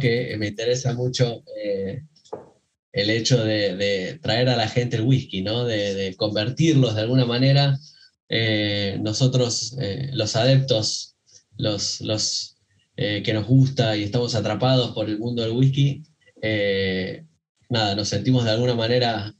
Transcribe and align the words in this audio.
Que 0.00 0.36
me 0.38 0.48
interesa 0.48 0.92
mucho 0.94 1.44
eh, 1.62 2.02
el 2.92 3.10
hecho 3.10 3.44
de, 3.44 4.18
traer 4.20 4.48
a 4.48 4.56
la 4.56 4.68
gente 4.68 4.96
el 4.96 5.02
whisky, 5.02 5.42
¿no? 5.42 5.64
de, 5.64 6.14
convertirlos 6.16 6.94
de 6.94 7.02
alguna 7.02 7.24
manera. 7.24 7.78
Eh, 8.28 8.98
nosotros, 9.00 9.76
eh, 9.80 10.10
los 10.12 10.34
adeptos, 10.34 11.14
los, 11.56 12.00
los 12.00 12.52
que 12.96 13.32
nos 13.34 13.46
gusta 13.46 13.94
y 13.94 14.04
estamos 14.04 14.34
atrapados 14.34 14.92
por 14.92 15.08
el 15.10 15.18
mundo 15.18 15.42
del 15.42 15.52
whisky, 15.52 16.02
nada, 17.68 17.94
nos 17.94 18.08
sentimos 18.08 18.44
de 18.44 18.52
alguna 18.52 18.74
manera 18.74 19.34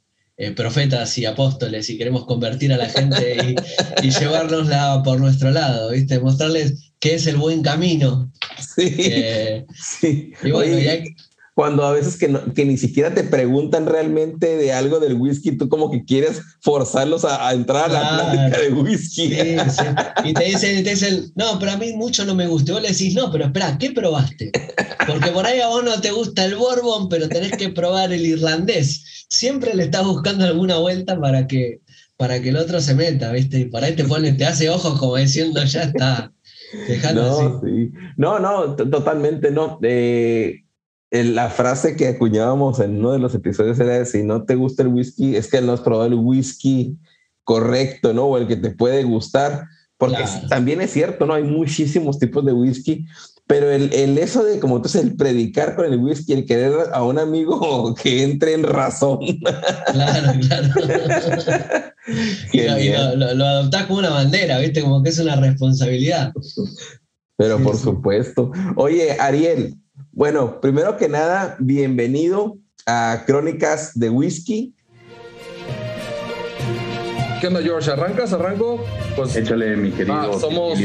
profetas 0.54 1.16
y 1.16 1.24
apóstoles 1.24 1.88
y 1.88 1.96
queremos 1.96 2.26
convertir 2.26 2.70
a 2.74 2.76
la 2.76 2.90
gente 2.90 3.56
y, 4.02 4.10
llevarnosla 4.10 5.02
por 5.02 5.18
nuestro 5.18 5.50
lado, 5.50 5.90
¿viste? 5.90 6.20
Mostrarles 6.20 6.92
que 7.00 7.14
es 7.14 7.26
el 7.26 7.36
buen 7.36 7.62
camino. 7.62 8.30
Sí. 8.58 8.94
Eh, 8.98 9.66
sí. 9.74 10.32
Y 10.42 10.50
bueno, 10.50 10.76
cuando 11.56 11.86
a 11.86 11.92
veces 11.92 12.18
que, 12.18 12.30
que, 12.54 12.66
ni 12.66 12.76
siquiera 12.76 13.14
te 13.14 13.24
preguntan 13.24 13.86
realmente 13.86 14.58
de 14.58 14.74
algo 14.74 15.00
del 15.00 15.14
whisky, 15.14 15.56
tú 15.56 15.70
como 15.70 15.90
que 15.90 16.04
quieres 16.04 16.42
forzarlos 16.60 17.24
a, 17.24 17.50
entrar 17.54 17.88
a 17.88 17.92
la 17.94 18.08
plática 18.10 18.60
de 18.60 18.72
whisky. 18.74 19.28
Sí, 19.30 19.56
sí. 19.70 19.84
Y 20.24 20.34
te 20.34 20.44
dicen, 20.44 20.84
te 20.84 20.90
dicen, 20.90 21.32
no, 21.34 21.58
pero 21.58 21.72
a 21.72 21.78
mí 21.78 21.94
mucho 21.94 22.26
no 22.26 22.34
me 22.34 22.46
gusta. 22.46 22.70
Y 22.70 22.74
vos 22.74 22.82
le 22.82 22.90
decís, 22.90 23.14
no, 23.14 23.32
pero 23.32 23.46
espera, 23.46 23.78
¿qué 23.78 23.90
probaste? 23.90 24.52
Porque 25.06 25.30
por 25.30 25.46
ahí 25.46 25.60
a 25.60 25.68
vos 25.68 25.82
no 25.82 25.98
te 25.98 26.10
gusta 26.10 26.44
el 26.44 26.56
bourbon, 26.56 27.08
pero 27.08 27.26
tenés 27.26 27.52
que 27.52 27.70
probar 27.70 28.12
el 28.12 28.26
irlandés. 28.26 29.24
Siempre 29.30 29.74
le 29.74 29.84
estás 29.84 30.04
buscando 30.04 30.44
alguna 30.44 30.76
vuelta 30.76 31.18
para 31.18 31.46
que, 31.46 31.80
para 32.18 32.38
que 32.42 32.50
el 32.50 32.58
otro 32.58 32.82
se 32.82 32.94
meta, 32.94 33.32
¿viste? 33.32 33.60
Y 33.60 33.64
por 33.64 33.82
ahí 33.82 33.96
te 33.96 34.04
pone, 34.04 34.34
te 34.34 34.44
hace 34.44 34.68
ojos 34.68 34.98
como 34.98 35.16
diciendo, 35.16 35.64
ya 35.64 35.84
está. 35.84 36.34
no, 37.14 37.60
Sí. 37.62 37.92
no, 38.16 38.38
no, 38.38 38.76
totalmente 38.76 39.50
no. 39.50 39.78
Eh, 39.82 40.62
la 41.10 41.48
frase 41.50 41.96
que 41.96 42.08
acuñábamos 42.08 42.80
en 42.80 42.98
uno 42.98 43.12
de 43.12 43.18
los 43.18 43.34
episodios 43.34 43.78
era 43.78 44.04
si 44.04 44.22
no 44.22 44.44
te 44.44 44.54
gusta 44.54 44.82
el 44.82 44.88
whisky, 44.88 45.36
es 45.36 45.48
que 45.48 45.60
no 45.60 45.72
has 45.72 45.80
probado 45.80 46.08
el 46.08 46.14
whisky 46.14 46.98
correcto, 47.44 48.12
¿no? 48.12 48.24
O 48.24 48.38
el 48.38 48.48
que 48.48 48.56
te 48.56 48.70
puede 48.70 49.04
gustar, 49.04 49.64
porque 49.98 50.24
también 50.48 50.80
es 50.80 50.90
cierto, 50.90 51.26
¿no? 51.26 51.34
Hay 51.34 51.44
muchísimos 51.44 52.18
tipos 52.18 52.44
de 52.44 52.52
whisky, 52.52 53.06
pero 53.46 53.70
el, 53.70 53.92
el, 53.92 54.18
eso 54.18 54.42
de 54.44 54.58
como 54.58 54.76
entonces 54.76 55.02
el 55.04 55.16
predicar 55.16 55.76
con 55.76 55.86
el 55.86 55.98
whisky, 55.98 56.32
el 56.32 56.46
querer 56.46 56.72
a 56.92 57.04
un 57.04 57.18
amigo 57.18 57.94
que 58.02 58.22
entre 58.24 58.54
en 58.54 58.64
razón. 58.64 59.20
Claro, 59.92 60.40
claro. 60.40 60.68
y, 62.52 62.90
lo, 63.16 63.34
lo, 63.34 63.44
adoptás 63.44 63.86
como 63.86 64.00
una 64.00 64.10
bandera, 64.10 64.58
¿viste? 64.58 64.82
Como 64.82 65.02
que 65.02 65.10
es 65.10 65.18
una 65.18 65.36
responsabilidad. 65.36 66.32
Pero 67.36 67.62
por 67.62 67.76
supuesto. 67.76 68.50
Oye, 68.76 69.12
Ariel, 69.20 69.76
bueno, 70.12 70.60
primero 70.60 70.96
que 70.96 71.08
nada, 71.08 71.56
bienvenido 71.60 72.58
a 72.86 73.24
Crónicas 73.26 73.92
de 73.98 74.10
Whisky. 74.10 74.74
¿Qué 77.40 77.48
onda, 77.48 77.60
George? 77.62 77.90
¿Arrancas? 77.90 78.32
¿Arranco? 78.32 78.82
Pues, 79.14 79.36
Échale, 79.36 79.76
mi 79.76 79.90
querido. 79.90 80.14
Ah, 80.14 80.30
somos, 80.40 80.78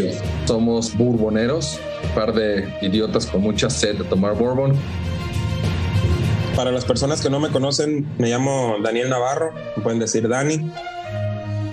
somos 0.45 0.97
bourboneros, 0.97 1.79
un 1.79 1.90
par 2.13 2.33
de 2.33 2.73
idiotas 2.81 3.25
con 3.25 3.41
mucha 3.41 3.69
sed 3.69 3.97
de 3.97 4.03
tomar 4.03 4.35
bourbon. 4.35 4.73
Para 6.55 6.71
las 6.71 6.85
personas 6.85 7.21
que 7.21 7.29
no 7.29 7.39
me 7.39 7.49
conocen, 7.49 8.05
me 8.17 8.29
llamo 8.29 8.77
Daniel 8.83 9.09
Navarro, 9.09 9.51
me 9.75 9.83
pueden 9.83 9.99
decir 9.99 10.27
Dani 10.27 10.71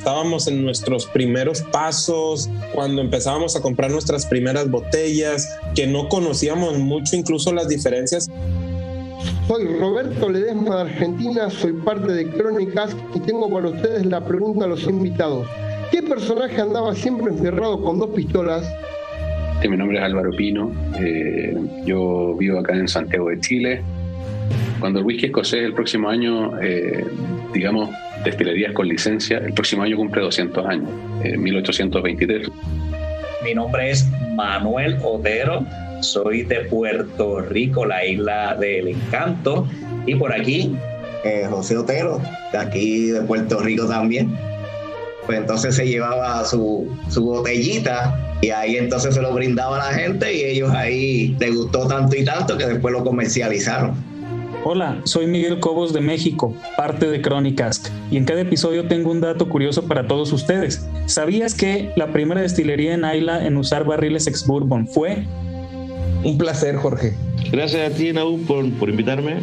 estábamos 0.08 0.46
en 0.46 0.64
nuestros 0.64 1.04
primeros 1.04 1.60
pasos, 1.60 2.48
cuando 2.72 3.02
empezábamos 3.02 3.56
a 3.56 3.60
comprar 3.60 3.90
nuestras 3.90 4.24
primeras 4.24 4.70
botellas, 4.70 5.54
que 5.74 5.86
no 5.86 6.08
conocíamos 6.08 6.78
mucho 6.78 7.14
incluso 7.14 7.52
las 7.52 7.68
diferencias. 7.68 8.26
Soy 9.48 9.66
Roberto 9.78 10.30
Ledesma 10.30 10.76
de 10.76 10.80
Argentina, 10.90 11.50
soy 11.50 11.74
parte 11.74 12.10
de 12.10 12.30
Crónicas 12.30 12.96
y 13.14 13.20
tengo 13.20 13.50
para 13.50 13.68
ustedes 13.68 14.06
la 14.06 14.24
pregunta 14.24 14.64
a 14.64 14.68
los 14.68 14.84
invitados. 14.84 15.46
¿Qué 15.90 16.02
personaje 16.02 16.58
andaba 16.58 16.94
siempre 16.94 17.30
encerrado 17.30 17.82
con 17.82 17.98
dos 17.98 18.08
pistolas? 18.10 18.66
Mi 19.66 19.76
nombre 19.76 19.98
es 19.98 20.04
Álvaro 20.04 20.30
Pino, 20.30 20.72
eh, 21.00 21.56
yo 21.84 22.36
vivo 22.38 22.60
acá 22.60 22.74
en 22.74 22.86
Santiago 22.86 23.28
de 23.30 23.40
Chile. 23.40 23.82
Cuando 24.78 25.00
el 25.00 25.04
whisky 25.04 25.26
escocés 25.26 25.64
el 25.64 25.72
próximo 25.72 26.08
año, 26.08 26.58
eh, 26.60 27.04
digamos, 27.52 27.90
destilerías 28.24 28.72
con 28.72 28.86
licencia, 28.86 29.38
el 29.38 29.52
próximo 29.52 29.82
año 29.82 29.96
cumple 29.96 30.22
200 30.22 30.64
años, 30.66 30.88
en 31.24 31.42
1823. 31.42 32.48
Mi 33.44 33.54
nombre 33.54 33.90
es 33.90 34.08
Manuel 34.36 34.96
Otero, 35.02 35.66
soy 36.00 36.42
de 36.42 36.60
Puerto 36.60 37.40
Rico, 37.40 37.84
la 37.84 38.04
isla 38.06 38.54
del 38.54 38.88
encanto, 38.88 39.66
y 40.06 40.14
por 40.14 40.32
aquí 40.32 40.76
eh, 41.24 41.46
José 41.50 41.76
Otero, 41.76 42.20
de 42.52 42.58
aquí 42.58 43.06
de 43.08 43.22
Puerto 43.22 43.58
Rico 43.60 43.88
también. 43.88 44.36
Pues 45.28 45.40
entonces 45.40 45.76
se 45.76 45.86
llevaba 45.86 46.42
su, 46.46 46.88
su 47.10 47.22
botellita 47.22 48.38
y 48.40 48.48
ahí 48.48 48.76
entonces 48.76 49.14
se 49.14 49.20
lo 49.20 49.34
brindaba 49.34 49.76
a 49.76 49.92
la 49.92 49.98
gente 49.98 50.34
y 50.34 50.42
ellos 50.42 50.70
ahí 50.70 51.36
les 51.38 51.54
gustó 51.54 51.86
tanto 51.86 52.16
y 52.16 52.24
tanto 52.24 52.56
que 52.56 52.64
después 52.64 52.94
lo 52.94 53.04
comercializaron. 53.04 53.92
Hola, 54.64 55.02
soy 55.04 55.26
Miguel 55.26 55.60
Cobos 55.60 55.92
de 55.92 56.00
México, 56.00 56.54
parte 56.78 57.10
de 57.10 57.20
Crónicas, 57.20 57.92
y 58.10 58.16
en 58.16 58.24
cada 58.24 58.40
episodio 58.40 58.88
tengo 58.88 59.10
un 59.10 59.20
dato 59.20 59.50
curioso 59.50 59.82
para 59.82 60.08
todos 60.08 60.32
ustedes. 60.32 60.88
¿Sabías 61.04 61.52
que 61.52 61.92
la 61.94 62.10
primera 62.10 62.40
destilería 62.40 62.94
en 62.94 63.04
Ayla 63.04 63.44
en 63.44 63.58
usar 63.58 63.84
barriles 63.84 64.26
ex 64.28 64.46
bourbon 64.46 64.88
fue? 64.88 65.24
Un 66.24 66.38
placer, 66.38 66.76
Jorge. 66.76 67.12
Gracias 67.52 67.92
a 67.92 67.94
ti, 67.94 68.14
Naú, 68.14 68.40
por, 68.46 68.66
por 68.78 68.88
invitarme. 68.88 69.42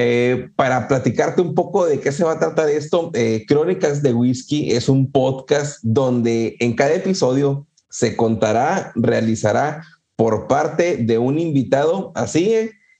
Eh, 0.00 0.48
para 0.54 0.86
platicarte 0.86 1.40
un 1.40 1.54
poco 1.54 1.84
de 1.86 1.98
qué 1.98 2.12
se 2.12 2.22
va 2.22 2.32
a 2.32 2.38
tratar 2.38 2.68
esto, 2.68 3.10
Crónicas 3.48 4.00
de 4.02 4.14
Whisky 4.14 4.70
es 4.70 4.88
un 4.88 5.10
podcast 5.10 5.80
donde 5.82 6.56
en 6.60 6.74
cada 6.74 6.94
episodio 6.94 7.66
se 7.90 8.16
contará, 8.16 8.92
realizará 8.94 9.82
por 10.14 10.46
parte 10.46 10.98
de 10.98 11.18
un 11.18 11.38
invitado. 11.38 12.12
Así 12.14 12.54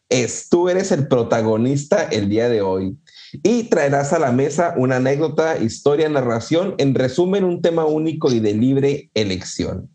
es, 0.08 0.48
tú 0.48 0.68
eres 0.68 0.90
el 0.90 1.06
protagonista 1.06 2.02
el 2.02 2.28
día 2.28 2.48
de 2.48 2.62
hoy 2.62 2.96
y 3.32 3.64
traerás 3.64 4.12
a 4.12 4.18
la 4.18 4.32
mesa 4.32 4.74
una 4.76 4.96
anécdota, 4.96 5.58
historia, 5.58 6.08
narración, 6.08 6.74
en 6.78 6.94
resumen, 6.94 7.44
un 7.44 7.62
tema 7.62 7.84
único 7.84 8.32
y 8.32 8.40
de 8.40 8.54
libre 8.54 9.10
elección. 9.14 9.90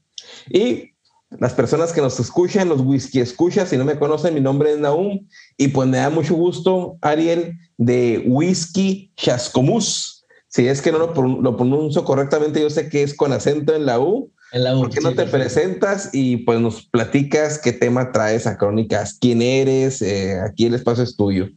Y 0.49 0.92
las 1.39 1.53
personas 1.53 1.93
que 1.93 2.01
nos 2.01 2.19
escuchan, 2.19 2.69
los 2.69 2.81
whisky 2.81 3.19
escuchas, 3.19 3.69
si 3.69 3.77
no 3.77 3.85
me 3.85 3.97
conocen, 3.97 4.33
mi 4.33 4.41
nombre 4.41 4.73
es 4.73 4.79
Naum 4.79 5.27
y 5.57 5.69
pues 5.69 5.87
me 5.87 5.97
da 5.97 6.09
mucho 6.09 6.35
gusto, 6.35 6.97
Ariel, 7.01 7.57
de 7.77 8.23
Whisky 8.25 9.11
Chascomús. 9.15 10.25
Si 10.47 10.67
es 10.67 10.81
que 10.81 10.91
no 10.91 10.99
lo, 10.99 11.57
pronuncio 11.57 12.03
correctamente, 12.03 12.61
yo 12.61 12.69
sé 12.69 12.89
que 12.89 13.03
es 13.03 13.15
con 13.15 13.33
acento 13.33 13.75
en 13.75 13.85
la 13.85 13.99
U. 13.99 14.31
En 14.51 14.63
la 14.63 14.75
U. 14.75 14.81
¿Por 14.81 14.91
qué 14.91 15.01
no 15.01 15.13
te 15.15 15.25
presentas 15.25 16.11
y 16.13 16.37
pues 16.37 16.59
nos 16.59 16.85
platicas 16.85 17.57
qué 17.57 17.73
tema 17.73 18.11
traes 18.11 18.45
a 18.45 18.57
Crónicas? 18.57 19.17
¿Quién 19.19 19.41
eres? 19.41 20.01
Eh, 20.03 20.39
aquí 20.39 20.67
el 20.67 20.75
espacio 20.75 21.03
es 21.03 21.17
tuyo. 21.17 21.49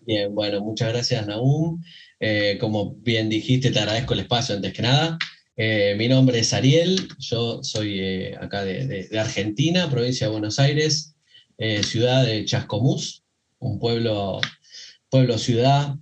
Bien, 0.00 0.34
bueno, 0.34 0.62
muchas 0.62 0.88
gracias, 0.88 1.26
Naum. 1.26 1.82
Eh, 2.20 2.56
como 2.58 2.94
bien 2.94 3.28
dijiste, 3.28 3.70
te 3.70 3.78
agradezco 3.78 4.14
el 4.14 4.20
espacio 4.20 4.56
antes 4.56 4.72
que 4.72 4.82
nada. 4.82 5.18
Eh, 5.60 5.96
mi 5.98 6.06
nombre 6.06 6.38
es 6.38 6.52
Ariel, 6.52 7.08
yo 7.18 7.64
soy 7.64 7.98
eh, 7.98 8.36
acá 8.40 8.62
de, 8.62 9.08
Argentina, 9.18 9.90
provincia 9.90 10.28
de 10.28 10.30
Buenos 10.30 10.60
Aires, 10.60 11.16
eh, 11.58 11.82
ciudad 11.82 12.24
de 12.24 12.44
Chascomús, 12.44 13.24
un 13.58 13.80
pueblo, 13.80 14.40
pueblo 15.10 15.36
ciudad 15.36 15.96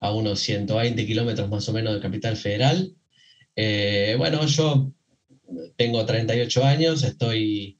a 0.00 0.12
unos 0.12 0.40
120 0.40 1.06
kilómetros 1.06 1.48
más 1.48 1.66
o 1.70 1.72
menos 1.72 1.94
de 1.94 2.00
Capital 2.00 2.36
Federal. 2.36 2.92
bueno, 4.18 4.44
yo 4.44 4.92
tengo 5.76 6.04
38 6.04 6.64
años, 6.64 7.04
estoy 7.04 7.78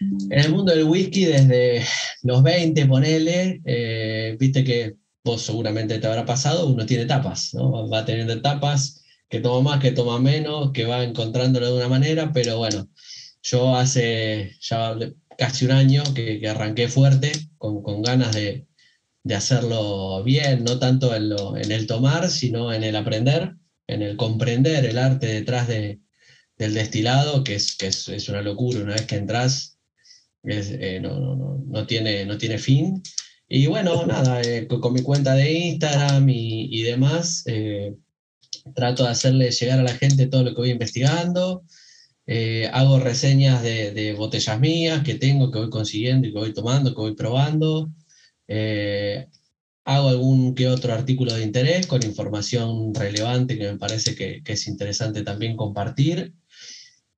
en 0.00 0.38
el 0.38 0.52
mundo 0.52 0.72
del 0.72 0.84
whisky 0.84 1.24
desde 1.24 1.84
los 2.22 2.44
20, 2.44 2.86
ponele, 2.86 4.36
viste 4.38 4.62
que 4.62 4.94
vos 5.24 5.42
seguramente 5.42 5.98
te 5.98 6.06
habrá 6.06 6.24
pasado, 6.24 6.68
uno 6.68 6.86
tiene 6.86 7.02
etapas, 7.02 7.54
¿no? 7.54 7.88
va 7.88 8.04
teniendo 8.04 8.34
etapas 8.34 9.00
que 9.28 9.40
toma 9.40 9.70
más, 9.70 9.80
que 9.80 9.92
toma 9.92 10.18
menos, 10.20 10.72
que 10.72 10.84
va 10.84 11.04
encontrándolo 11.04 11.66
de 11.68 11.76
una 11.76 11.88
manera, 11.88 12.32
pero 12.32 12.58
bueno, 12.58 12.88
yo 13.42 13.76
hace 13.76 14.56
ya 14.60 14.96
casi 15.36 15.64
un 15.64 15.72
año 15.72 16.02
que, 16.14 16.46
arranqué 16.48 16.88
fuerte, 16.88 17.32
con, 17.58 18.02
ganas 18.02 18.34
de, 18.34 18.66
hacerlo 19.34 20.22
bien, 20.24 20.64
no 20.64 20.78
tanto 20.78 21.14
en, 21.14 21.30
lo, 21.30 21.56
en, 21.56 21.72
el 21.72 21.86
tomar, 21.86 22.30
sino 22.30 22.72
en 22.72 22.84
el 22.84 22.96
aprender, 22.96 23.56
en 23.86 24.02
el 24.02 24.16
comprender 24.16 24.84
el 24.84 24.98
arte 24.98 25.26
detrás 25.26 25.68
de, 25.68 26.00
del 26.58 26.74
destilado, 26.74 27.44
que, 27.44 27.56
es, 27.56 27.76
que 27.76 27.88
es, 27.88 28.28
una 28.28 28.42
locura, 28.42 28.80
una 28.80 28.94
vez 28.94 29.06
que 29.06 29.16
entras, 29.16 29.78
eh, 30.44 31.00
no, 31.02 31.86
tiene, 31.86 32.24
no 32.26 32.38
tiene 32.38 32.58
fin. 32.58 33.02
Y 33.48 33.66
bueno, 33.66 34.06
nada, 34.06 34.40
eh, 34.42 34.66
con, 34.68 34.92
mi 34.92 35.02
cuenta 35.02 35.34
de 35.34 35.52
Instagram 35.52 36.28
y, 36.28 36.80
y 36.80 36.82
demás, 36.82 37.44
eh, 37.46 37.94
trato 38.74 39.04
de 39.04 39.10
hacerle 39.10 39.50
llegar 39.50 39.78
a 39.78 39.82
la 39.82 39.94
gente 39.94 40.26
todo 40.26 40.42
lo 40.44 40.50
que 40.50 40.60
voy 40.60 40.70
investigando, 40.70 41.64
eh, 42.26 42.70
hago 42.72 42.98
reseñas 42.98 43.62
de, 43.62 44.14
botellas 44.16 44.58
mías 44.58 45.02
que 45.02 45.14
tengo, 45.14 45.50
que 45.50 45.58
voy 45.58 45.70
consiguiendo 45.70 46.26
y 46.26 46.32
que 46.32 46.38
voy 46.38 46.54
tomando, 46.54 46.94
que 46.94 47.00
voy 47.00 47.14
probando. 47.14 47.90
Eh, 48.48 49.28
hago 49.84 50.08
algún 50.08 50.54
que 50.54 50.68
otro 50.68 50.94
artículo 50.94 51.34
de 51.34 51.42
interés 51.44 51.86
con 51.86 52.04
información 52.04 52.94
relevante 52.94 53.58
que 53.58 53.72
me 53.72 53.78
parece 53.78 54.14
que, 54.14 54.42
es 54.44 54.66
interesante 54.68 55.22
también 55.22 55.56
compartir. 55.56 56.34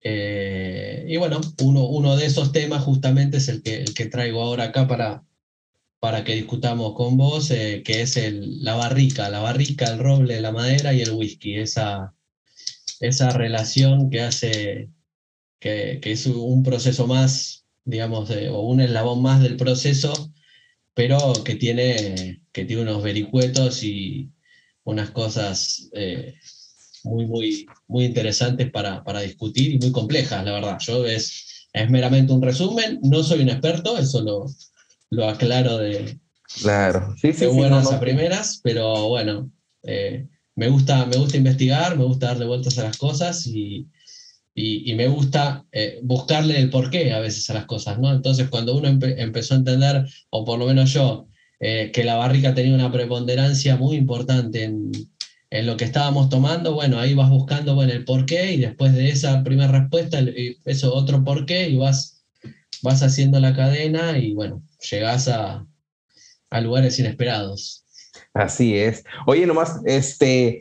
Eh, 0.03 1.05
y 1.09 1.17
bueno, 1.17 1.41
uno, 1.63 1.87
uno, 1.89 2.17
de 2.17 2.27
esos 2.27 2.53
temas 2.53 2.83
justamente 2.85 3.39
es 3.39 3.49
el 3.49 3.63
que, 3.63 3.83
el 3.83 3.95
que 3.95 4.07
traigo 4.07 4.43
ahora 4.43 4.65
acá 4.65 4.87
para, 4.89 5.25
para 6.01 6.25
que 6.25 6.35
discutamos 6.35 6.95
con 6.95 7.17
vos, 7.17 7.51
eh, 7.51 7.83
que 7.85 8.03
es 8.03 8.17
el, 8.17 8.63
la 8.63 8.75
barrica, 8.75 9.29
la 9.31 9.41
barrica, 9.41 9.87
el 9.87 9.99
roble, 9.99 10.41
la 10.41 10.53
madera 10.53 10.93
y 10.93 11.01
el 11.01 11.13
whisky, 11.13 11.57
esa, 11.57 12.15
esa 13.01 13.31
relación 13.31 14.11
que 14.11 14.21
hace, 14.21 14.91
que, 15.59 15.99
que 16.03 16.13
es 16.13 16.27
un 16.27 16.63
proceso 16.63 17.07
más, 17.07 17.67
digamos, 17.85 18.31
o 18.31 18.61
un 18.61 18.81
eslabón 18.81 19.23
más 19.23 19.43
del 19.43 19.57
proceso, 19.57 20.33
pero 20.95 21.19
que 21.45 21.57
tiene, 21.57 22.43
que 22.53 22.65
tiene 22.65 22.83
unos 22.83 23.03
vericuetos 23.03 23.83
y 23.83 24.31
unas 24.85 25.11
cosas 25.11 25.91
eh, 25.93 26.35
muy, 27.05 27.27
muy, 27.27 27.67
muy 27.89 28.05
interesantes 28.05 28.71
para, 28.71 29.05
para, 29.05 29.21
discutir 29.21 29.73
y 29.73 29.79
muy 29.79 29.93
complejas, 29.93 30.45
la 30.45 30.53
verdad. 30.53 30.79
Yo 30.81 31.05
es, 31.07 31.69
es 31.73 31.91
meramente 31.91 32.33
un 32.33 32.43
resumen, 32.43 33.01
no 33.03 33.23
soy 33.23 33.41
un 33.41 33.51
experto, 33.51 33.99
eso 33.99 34.23
lo, 34.23 34.47
lo 35.17 35.29
aclaro 35.29 35.79
de, 35.79 36.19
claro. 36.63 37.15
sí, 37.21 37.33
sí, 37.33 37.47
buenas 37.47 37.91
a 37.91 37.99
primeras, 37.99 38.61
pero 38.63 39.09
bueno, 39.09 39.51
eh, 39.83 40.27
me, 40.55 40.69
gusta, 40.69 41.07
me 41.07 41.17
gusta 41.17 41.39
investigar, 41.39 41.97
me 41.97 42.05
gusta 42.05 42.27
darle 42.29 42.45
vueltas 42.45 42.79
a 42.79 42.85
las 42.85 42.99
cosas 42.99 43.47
y, 43.47 43.89
y, 44.55 44.95
me 44.95 45.09
gusta 45.09 45.65
eh, 45.73 46.01
buscarle 46.03 46.59
el 46.59 46.69
porqué 46.69 47.15
a 47.15 47.21
veces 47.21 47.49
a 47.49 47.55
las 47.55 47.65
cosas, 47.65 47.99
¿no? 47.99 48.13
Entonces, 48.13 48.49
cuando 48.51 48.77
uno 48.77 48.89
empezó 48.89 49.55
a 49.55 49.59
entender, 49.59 50.07
o 50.29 50.45
por 50.45 50.59
lo 50.59 50.67
menos 50.67 50.93
yo, 50.93 51.29
eh, 51.61 51.91
que 51.95 52.05
la 52.05 52.17
barrica 52.17 52.55
tenía 52.55 52.75
una 52.75 52.93
preponderancia 52.93 53.77
muy 53.77 53.97
importante 53.97 54.65
en, 54.65 54.91
en, 55.49 55.67
lo 55.67 55.79
que 55.79 55.87
estábamos 55.87 56.29
tomando, 56.29 56.75
bueno, 56.75 56.99
ahí 56.99 57.15
vas 57.15 57.31
buscando 57.31 57.75
bueno, 57.75 57.95
el 57.95 58.05
porqué 58.05 58.53
y 58.53 58.59
después 58.59 58.93
de 58.93 59.09
esa 59.09 59.43
primera 59.43 59.73
respuesta, 59.73 60.21
eso 60.67 60.95
otro 60.95 61.25
porqué 61.25 61.71
y 61.71 61.77
vas, 61.77 62.23
vas 62.83 63.03
haciendo 63.03 63.41
la 63.41 63.55
cadena 63.55 64.19
y 64.19 64.35
bueno, 64.35 64.63
llegas 64.81 65.29
a, 65.29 65.67
lugares 66.63 66.99
inesperados. 66.99 67.85
Así 68.33 68.79
es. 68.79 69.05
Oye, 69.27 69.47
nomás, 69.47 69.81
este, 69.85 70.61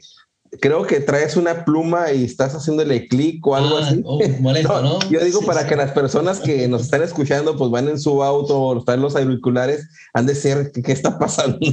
creo 0.60 0.86
que 0.86 1.00
traes 1.00 1.36
una 1.38 1.66
pluma 1.66 2.12
y 2.12 2.24
estás 2.24 2.54
haciéndole 2.54 3.08
clic 3.08 3.46
o 3.46 3.56
algo 3.56 3.78
ah, 3.78 3.88
así. 3.88 4.02
Oh, 4.06 4.22
molesto, 4.40 4.82
no, 4.82 5.00
Yo 5.10 5.24
digo 5.24 5.42
para 5.42 5.68
que 5.68 5.76
las 5.76 5.92
personas 5.92 6.40
que 6.40 6.68
nos 6.68 6.82
están 6.84 7.02
escuchando, 7.02 7.56
pues 7.56 7.72
van 7.72 7.88
en 7.88 8.00
su 8.00 8.24
auto 8.24 8.60
o 8.60 8.80
están 8.80 9.02
los 9.02 9.16
auriculares, 9.16 9.88
han 10.14 10.26
de 10.26 10.36
ser 10.36 10.72
qué 10.72 10.92
está 10.92 11.18
pasando. 11.18 11.60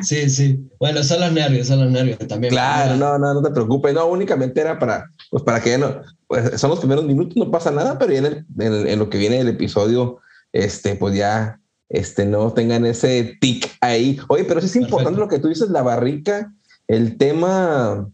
Sí, 0.00 0.30
sí, 0.30 0.60
Bueno, 0.78 1.02
son 1.02 1.20
los 1.20 1.32
nervios, 1.32 1.66
son 1.66 1.80
los 1.80 1.90
nervios 1.90 2.18
también. 2.28 2.52
Claro, 2.52 2.96
no, 2.96 3.18
no, 3.18 3.34
no 3.34 3.42
te 3.42 3.50
preocupes. 3.50 3.94
No, 3.94 4.06
únicamente 4.06 4.60
era 4.60 4.78
para, 4.78 5.10
pues 5.30 5.42
para 5.42 5.60
que 5.60 5.78
no, 5.78 6.00
pues 6.26 6.60
son 6.60 6.70
los 6.70 6.78
primeros 6.78 7.04
minutos, 7.04 7.36
no 7.36 7.50
pasa 7.50 7.70
nada, 7.70 7.98
pero 7.98 8.12
ya 8.12 8.18
en, 8.18 8.46
en 8.58 8.98
lo 8.98 9.10
que 9.10 9.18
viene 9.18 9.38
del 9.38 9.48
episodio 9.48 10.20
este, 10.52 10.94
pues 10.94 11.14
ya 11.14 11.60
este, 11.88 12.26
no 12.26 12.52
tengan 12.52 12.84
ese 12.86 13.36
tic 13.40 13.70
ahí. 13.80 14.18
Oye, 14.28 14.44
pero 14.44 14.60
sí 14.60 14.66
es 14.66 14.76
importante 14.76 15.18
lo 15.18 15.28
que 15.28 15.38
tú 15.38 15.48
dices, 15.48 15.70
la 15.70 15.82
barrica, 15.82 16.52
el 16.86 17.16
tema, 17.16 18.10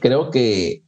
creo 0.00 0.30
que 0.30 0.84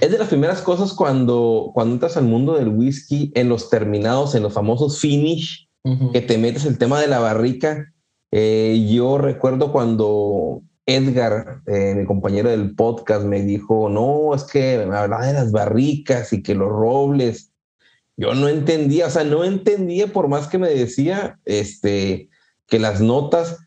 es 0.00 0.10
de 0.12 0.18
las 0.18 0.28
primeras 0.28 0.62
cosas 0.62 0.92
cuando, 0.92 1.70
cuando 1.74 1.94
entras 1.94 2.16
al 2.16 2.24
mundo 2.24 2.54
del 2.54 2.68
whisky, 2.68 3.32
en 3.34 3.48
los 3.48 3.68
terminados, 3.68 4.34
en 4.34 4.42
los 4.42 4.52
famosos 4.52 5.00
finish, 5.00 5.68
que 6.12 6.20
te 6.20 6.36
metes 6.36 6.66
el 6.66 6.76
tema 6.76 7.00
de 7.00 7.06
la 7.06 7.18
barrica. 7.18 7.92
Eh, 8.30 8.86
yo 8.90 9.16
recuerdo 9.16 9.72
cuando 9.72 10.60
Edgar, 10.84 11.62
eh, 11.66 11.94
mi 11.96 12.04
compañero 12.04 12.50
del 12.50 12.74
podcast, 12.74 13.24
me 13.24 13.42
dijo, 13.42 13.88
no, 13.88 14.34
es 14.34 14.44
que 14.44 14.84
me 14.86 14.96
hablaba 14.96 15.26
de 15.26 15.32
las 15.32 15.50
barricas 15.50 16.32
y 16.34 16.42
que 16.42 16.54
los 16.54 16.68
robles 16.68 17.52
yo 18.18 18.34
no 18.34 18.48
entendía, 18.48 19.06
o 19.06 19.10
sea, 19.10 19.22
no 19.22 19.44
entendía 19.44 20.08
por 20.08 20.26
más 20.26 20.48
que 20.48 20.58
me 20.58 20.68
decía 20.68 21.38
este, 21.44 22.28
que 22.66 22.80
las 22.80 23.00
notas 23.00 23.58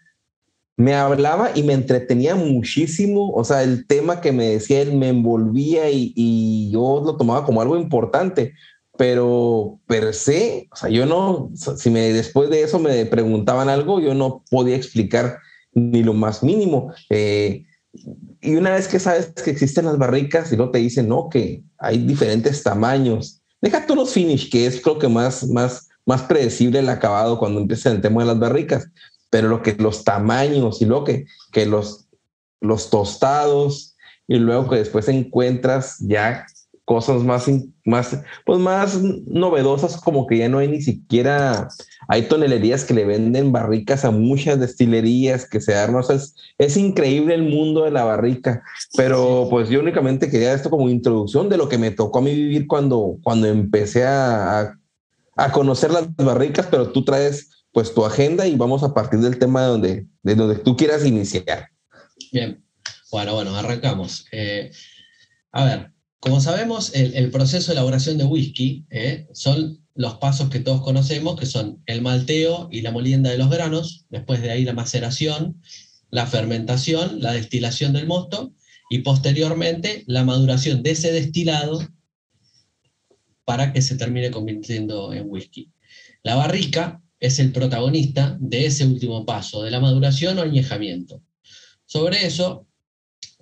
me 0.76 0.94
hablaba 0.94 1.52
y 1.56 1.64
me 1.64 1.74
entretenía 1.74 2.36
muchísimo, 2.36 3.32
o 3.32 3.46
sea, 3.46 3.64
el 3.64 3.88
tema 3.88 4.20
que 4.20 4.34
me 4.34 4.50
decía 4.50 4.82
él 4.82 4.94
me 4.96 5.08
envolvía 5.08 5.90
y, 5.90 6.70
yo 6.70 7.02
lo 7.06 7.16
tomaba 7.16 7.46
como 7.46 7.62
algo 7.62 7.78
importante, 7.78 8.54
pero 8.98 9.80
per 9.88 10.14
se, 10.14 10.68
o 10.72 10.76
sea, 10.76 10.90
yo 10.90 11.06
no, 11.06 11.50
si 11.78 11.90
me 11.90 12.12
después 12.12 12.50
de 12.50 12.64
eso 12.64 12.78
me 12.78 13.06
preguntaban 13.06 13.70
algo, 13.70 14.02
yo 14.02 14.14
no 14.14 14.44
podía 14.50 14.76
explicar 14.76 15.40
ni 15.74 16.04
lo 16.04 16.14
más 16.14 16.44
mínimo. 16.44 16.94
Eh, 17.10 17.64
y 18.42 18.56
una 18.56 18.72
vez 18.72 18.88
que 18.88 19.00
sabes 19.00 19.28
que 19.28 19.52
existen 19.52 19.86
las 19.86 19.98
barricas 19.98 20.52
y 20.52 20.58
no 20.58 20.72
te 20.72 20.80
dicen, 20.80 21.08
no, 21.08 21.30
que 21.30 21.64
hay 21.78 22.00
diferentes 22.00 22.64
tamaños, 22.64 23.41
Déjate 23.62 23.94
unos 23.94 24.12
finish, 24.12 24.50
que 24.50 24.66
es 24.66 24.82
creo 24.82 24.98
que 24.98 25.08
más, 25.08 25.48
más, 25.48 25.90
más 26.06 26.24
predecible 26.24 26.80
el 26.80 26.90
acabado 26.90 27.38
cuando 27.38 27.60
empieza 27.62 27.92
el 27.92 28.02
tema 28.02 28.22
de 28.22 28.28
las 28.28 28.40
barricas, 28.40 28.90
pero 29.30 29.48
lo 29.48 29.62
que 29.62 29.74
los 29.74 30.04
tamaños 30.04 30.82
y 30.82 30.86
lo 30.86 31.04
que, 31.04 31.26
que 31.52 31.66
los, 31.66 32.08
los 32.60 32.90
tostados 32.90 33.96
y 34.28 34.38
luego 34.38 34.70
que 34.70 34.78
después 34.78 35.08
encuentras 35.08 35.98
ya 36.00 36.46
cosas 36.92 37.24
más, 37.24 37.50
más, 37.86 38.18
pues 38.46 38.60
más 38.60 39.02
novedosas, 39.02 39.96
como 39.96 40.28
que 40.28 40.40
ya 40.40 40.50
no 40.50 40.58
hay 40.58 40.68
ni 40.68 40.82
siquiera, 40.82 41.70
hay 42.10 42.24
tonelerías 42.24 42.84
que 42.84 42.94
le 42.94 43.06
venden 43.06 43.54
barricas 43.54 44.04
a 44.04 44.12
muchas 44.12 44.60
destilerías 44.60 45.48
que 45.48 45.62
se 45.62 45.74
arman, 45.74 46.04
es, 46.10 46.36
es 46.58 46.76
increíble 46.76 47.34
el 47.34 47.44
mundo 47.44 47.86
de 47.86 47.92
la 47.92 48.04
barrica, 48.04 48.62
pero 48.98 49.48
pues 49.50 49.70
yo 49.70 49.80
únicamente 49.80 50.30
quería 50.30 50.54
esto 50.54 50.70
como 50.70 50.90
introducción 50.90 51.48
de 51.48 51.56
lo 51.56 51.70
que 51.70 51.78
me 51.78 51.92
tocó 51.92 52.20
a 52.20 52.24
mí 52.24 52.36
vivir 52.36 52.68
cuando, 52.68 53.16
cuando 53.24 53.48
empecé 53.48 54.04
a, 54.04 54.78
a, 55.38 55.52
conocer 55.54 55.92
las 55.92 56.14
barricas, 56.18 56.68
pero 56.70 56.92
tú 56.92 57.06
traes 57.06 57.64
pues 57.72 57.94
tu 57.94 58.06
agenda 58.06 58.46
y 58.46 58.58
vamos 58.58 58.84
a 58.84 58.94
partir 58.94 59.22
del 59.22 59.40
tema 59.40 59.62
de 59.62 59.68
donde, 59.68 60.08
de 60.24 60.36
donde 60.36 60.56
tú 60.56 60.76
quieras 60.76 61.06
iniciar. 61.06 61.70
Bien, 62.34 62.62
bueno, 63.14 63.36
bueno, 63.36 63.56
arrancamos. 63.56 64.26
Eh, 64.34 64.74
a 65.54 65.64
ver, 65.64 65.91
como 66.22 66.40
sabemos, 66.40 66.94
el, 66.94 67.32
proceso 67.32 67.72
de 67.72 67.74
elaboración 67.74 68.20
de 68.20 68.26
whisky 68.26 68.86
eh, 68.92 69.28
son 69.34 69.84
los 69.96 70.20
pasos 70.20 70.52
que 70.52 70.60
todos 70.60 70.82
conocemos, 70.82 71.38
que 71.38 71.48
son 71.48 71.82
el 71.88 72.04
malteo 72.04 72.70
y 72.72 72.82
la 72.82 72.92
molienda 72.92 73.32
de 73.32 73.40
los 73.40 73.50
granos, 73.50 74.06
después 74.10 74.40
de 74.40 74.52
ahí 74.52 74.64
la 74.64 74.74
maceración, 74.74 75.60
la 76.12 76.28
fermentación, 76.28 77.22
la 77.22 77.34
destilación 77.34 77.94
del 77.94 78.06
mosto 78.06 78.54
y 78.92 79.00
posteriormente 79.00 80.04
la 80.06 80.24
maduración 80.24 80.84
de 80.84 80.92
ese 80.92 81.12
destilado 81.12 81.88
para 83.44 83.74
que 83.74 83.82
se 83.82 83.96
termine 83.96 84.30
convirtiendo 84.30 85.14
en 85.14 85.26
whisky. 85.28 85.72
La 86.22 86.36
barrica 86.36 87.02
es 87.20 87.40
el 87.40 87.52
protagonista 87.52 88.38
de 88.40 88.68
ese 88.68 88.86
último 88.86 89.26
paso, 89.26 89.64
de 89.64 89.72
la 89.72 89.80
maduración 89.80 90.38
o 90.38 90.44
añejamiento. 90.44 91.24
Sobre 91.86 92.28
eso, 92.28 92.68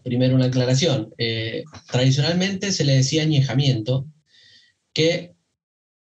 primero 0.03 0.35
una 0.35 0.45
aclaración. 0.45 1.13
Eh, 1.17 1.63
tradicionalmente 1.91 2.71
se 2.71 2.85
le 2.85 2.95
decía 2.95 3.23
añejamiento, 3.23 4.07
que, 4.93 5.35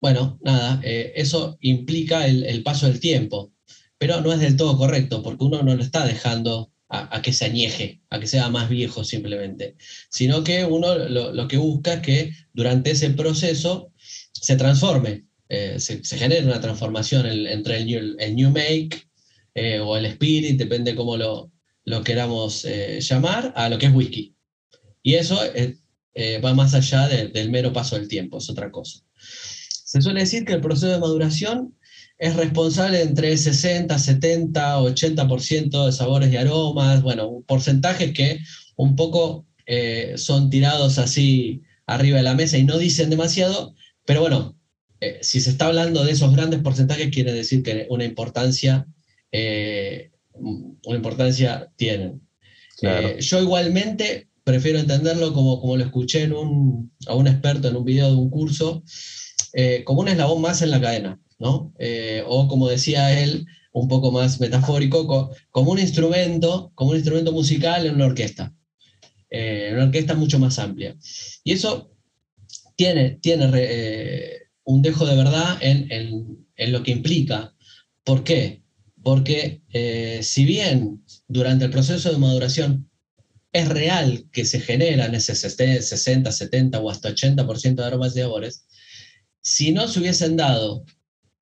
bueno, 0.01 0.39
nada, 0.43 0.81
eh, 0.85 1.13
eso 1.17 1.57
implica 1.61 2.27
el, 2.27 2.63
paso 2.63 2.87
del 2.87 3.01
tiempo, 3.01 3.53
pero 3.99 4.21
no 4.21 4.33
es 4.33 4.41
del 4.41 4.57
todo 4.57 4.77
correcto, 4.77 5.23
porque 5.23 5.45
uno 5.45 5.63
no 5.63 5.75
lo 5.75 5.83
está 5.83 6.07
dejando 6.07 6.73
a, 6.89 7.21
que 7.21 7.33
se 7.33 7.47
añeje, 7.47 8.01
a 8.11 8.21
que 8.21 8.29
sea 8.29 8.49
más 8.49 8.69
viejo 8.69 9.03
simplemente, 9.03 9.77
sino 10.09 10.45
que 10.45 10.65
uno 10.65 10.97
lo, 10.97 11.49
que 11.49 11.57
busca 11.57 11.95
es 11.95 12.01
que 12.01 12.33
durante 12.53 12.93
ese 12.93 13.11
proceso 13.11 13.93
se 13.97 14.57
transforme, 14.57 15.25
eh, 15.49 15.81
se, 15.81 16.01
genere 16.05 16.47
una 16.47 16.61
transformación 16.61 17.27
entre 17.27 17.79
el 17.79 18.37
new, 18.37 18.51
make 18.51 19.03
o 19.83 19.97
el 19.97 20.07
spirit, 20.07 20.59
depende 20.59 20.95
cómo 20.95 21.17
lo, 21.17 21.51
lo 21.87 22.03
queramos 22.03 22.65
eh, 22.65 22.99
llamar, 23.01 23.53
a 23.57 23.69
lo 23.69 23.79
que 23.79 23.87
es 23.87 23.95
whisky. 23.95 24.35
Y 25.03 25.15
eso 25.15 25.39
eh, 25.55 25.77
eh, 26.15 26.41
va 26.41 26.53
más 26.53 26.75
allá 26.75 27.09
del 27.09 27.51
mero 27.51 27.73
paso 27.73 27.97
del 27.97 28.09
tiempo, 28.09 28.39
es 28.39 28.51
otra 28.51 28.71
cosa. 28.71 29.01
Se 29.17 30.03
suele 30.03 30.21
decir 30.21 30.45
que 30.45 30.53
el 30.53 30.61
proceso 30.61 30.89
de 30.89 30.99
maduración 30.99 31.79
es 32.19 32.35
responsable 32.35 33.03
entre 33.03 33.37
60, 33.37 33.97
70, 33.97 34.81
80% 34.81 35.87
de 35.87 35.93
sabores 35.93 36.33
y 36.33 36.37
aromas, 36.37 37.03
bueno, 37.03 37.45
porcentajes 37.47 38.13
que 38.13 38.41
un 38.75 38.97
poco 38.97 39.47
son 40.17 40.49
tirados 40.49 40.99
así 40.99 41.63
arriba 41.87 42.19
de 42.19 42.23
la 42.23 42.35
mesa 42.35 42.57
y 42.57 42.65
no 42.65 42.79
dicen 42.79 43.11
demasiado, 43.11 43.75
pero 44.07 44.21
bueno, 44.21 44.57
si 45.21 45.41
se 45.41 45.51
está 45.51 45.67
hablando 45.67 46.05
de 46.05 46.13
esos 46.13 46.35
grandes 46.35 46.61
porcentajes, 46.61 47.11
quiere 47.11 47.33
decir 47.33 47.63
que 47.63 47.87
una 47.91 48.05
importancia 48.05 48.87
una 50.41 50.97
importancia 50.97 51.73
tienen. 51.77 52.23
Eh, 52.83 53.17
yo 53.21 53.41
igualmente 53.41 54.29
prefiero 54.45 54.79
entenderlo 54.79 55.33
como, 55.33 55.61
como 55.61 55.77
lo 55.77 55.85
escuché 55.85 56.23
en 56.23 56.33
un, 56.33 56.93
a 57.07 57.15
un 57.15 57.27
experto 57.27 57.69
en 57.69 57.77
un 57.77 57.85
video 57.85 58.11
de 58.11 58.17
un 58.17 58.31
curso, 58.31 58.83
eh, 59.53 59.83
como 59.85 60.01
un 60.01 60.09
eslabón 60.09 60.43
más 60.43 60.63
en 60.63 60.71
la 60.71 60.81
cadena, 60.81 61.21
¿no? 61.39 61.73
Eh, 61.79 62.23
o 62.27 62.47
como 62.49 62.69
decía 62.69 63.21
él, 63.21 63.47
un 63.73 63.89
poco 63.89 64.13
más 64.13 64.41
metafórico, 64.41 65.31
como 65.51 65.73
un 65.73 65.79
instrumento, 65.79 66.71
como 66.75 66.91
un 66.91 66.97
instrumento 66.97 67.33
musical 67.33 67.87
en 67.87 67.95
una 67.95 68.07
orquesta, 68.07 68.55
en 69.31 69.75
una 69.75 69.85
orquesta 69.85 70.15
mucho 70.15 70.39
más 70.39 70.59
amplia. 70.59 70.97
Y 71.45 71.53
eso 71.53 71.91
tiene, 72.77 73.19
tiene 73.21 73.47
un 74.65 74.83
dejo 74.83 75.05
de 75.07 75.17
verdad 75.17 75.59
en, 75.61 75.91
en, 75.93 76.47
en 76.57 76.73
lo 76.73 76.83
que 76.83 76.93
implica. 76.93 77.55
¿Por 78.05 78.23
qué? 78.25 78.63
Porque 79.07 79.63
eh, 79.73 80.19
si 80.25 80.45
bien 80.45 81.05
durante 81.29 81.67
el 81.67 81.71
proceso 81.71 82.11
de 82.11 82.19
maduración 82.19 82.91
es 83.53 83.69
real 83.69 84.25
que 84.33 84.45
se 84.45 84.59
generan 84.59 85.15
ese 85.15 85.37
60, 85.37 86.33
70 86.33 86.81
o 86.81 86.91
hasta 86.91 87.11
80% 87.11 87.77
de 87.77 87.85
aromas 87.85 88.17
y 88.17 88.19
sabores, 88.19 88.67
si 89.41 89.71
no 89.71 89.87
se 89.87 90.01
hubiesen 90.01 90.37
dado 90.37 90.85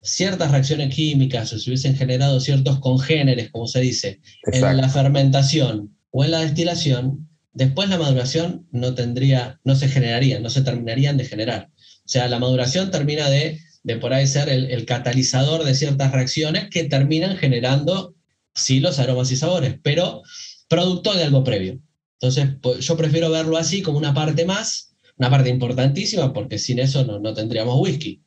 ciertas 0.03 0.51
reacciones 0.51 0.95
químicas 0.95 1.55
o 1.55 1.59
se 1.59 1.71
hubiesen 1.71 1.97
generado 1.97 2.39
ciertos 2.39 2.81
congéneres, 2.81 3.51
como 3.51 3.67
se 3.67 3.81
dice, 3.81 4.21
en 4.53 4.77
la 4.77 4.91
fermentación 4.91 5.97
o 6.11 6.23
en 6.23 6.33
la 6.33 6.41
destilación, 6.41 7.31
después 7.55 7.89
la 7.89 7.97
maduración 7.97 8.69
no 8.73 8.95
tendría, 8.95 9.59
no 9.65 9.75
se 9.75 9.89
generaría, 9.89 10.39
no 10.39 10.51
se 10.51 10.61
terminarían 10.61 11.17
de 11.17 11.25
generar. 11.25 11.71
O 12.05 12.09
sea, 12.09 12.29
la 12.29 12.39
maduración 12.39 12.91
termina 12.91 13.31
de 13.31 13.59
de 13.85 13.97
por 13.99 14.13
ahí 14.13 14.27
ser 14.27 14.49
el, 14.49 14.85
catalizador 14.87 15.63
de 15.63 15.75
ciertas 15.75 16.11
reacciones 16.11 16.69
que 16.71 16.85
terminan 16.85 17.37
generando, 17.37 18.15
sí, 18.55 18.81
los 18.81 18.99
aromas 18.99 19.31
y 19.31 19.37
sabores, 19.37 19.79
pero 19.83 20.23
producto 20.69 21.15
de 21.15 21.25
algo 21.25 21.45
previo. 21.45 21.79
Entonces, 22.15 22.49
pues, 22.63 22.81
yo 22.81 22.97
prefiero 22.97 23.31
verlo 23.31 23.59
así 23.59 23.83
como 23.83 23.99
una 23.99 24.15
parte 24.15 24.47
más, 24.47 24.97
una 25.19 25.31
parte 25.31 25.51
importantísima, 25.51 26.33
porque 26.33 26.59
sin 26.59 26.79
eso 26.79 27.05
no, 27.05 27.35
tendríamos 27.35 27.79
whisky. 27.79 28.23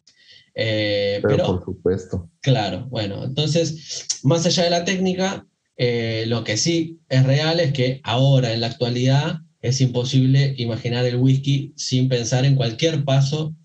Eh, 0.53 1.19
pero, 1.27 1.45
por 1.47 1.65
supuesto. 1.65 2.29
Claro, 2.41 2.85
bueno, 2.89 3.23
entonces, 3.23 4.05
más 4.23 4.45
allá 4.45 4.63
de 4.63 4.69
la 4.69 4.85
técnica, 4.85 5.47
eh, 5.75 6.25
lo 6.27 6.43
que 6.43 6.57
sí 6.57 6.99
es 7.09 7.25
real 7.25 7.59
es 7.59 7.73
que 7.73 7.99
ahora, 8.03 8.53
en 8.53 8.61
la 8.61 8.67
actualidad, 8.67 9.39
es 9.61 9.81
imposible 9.81 10.53
imaginar 10.57 11.05
el 11.05 11.15
whisky 11.15 11.73
sin 11.75 12.09
pensar 12.09 12.45
en 12.45 12.55
cualquier 12.55 13.03
paso 13.03 13.55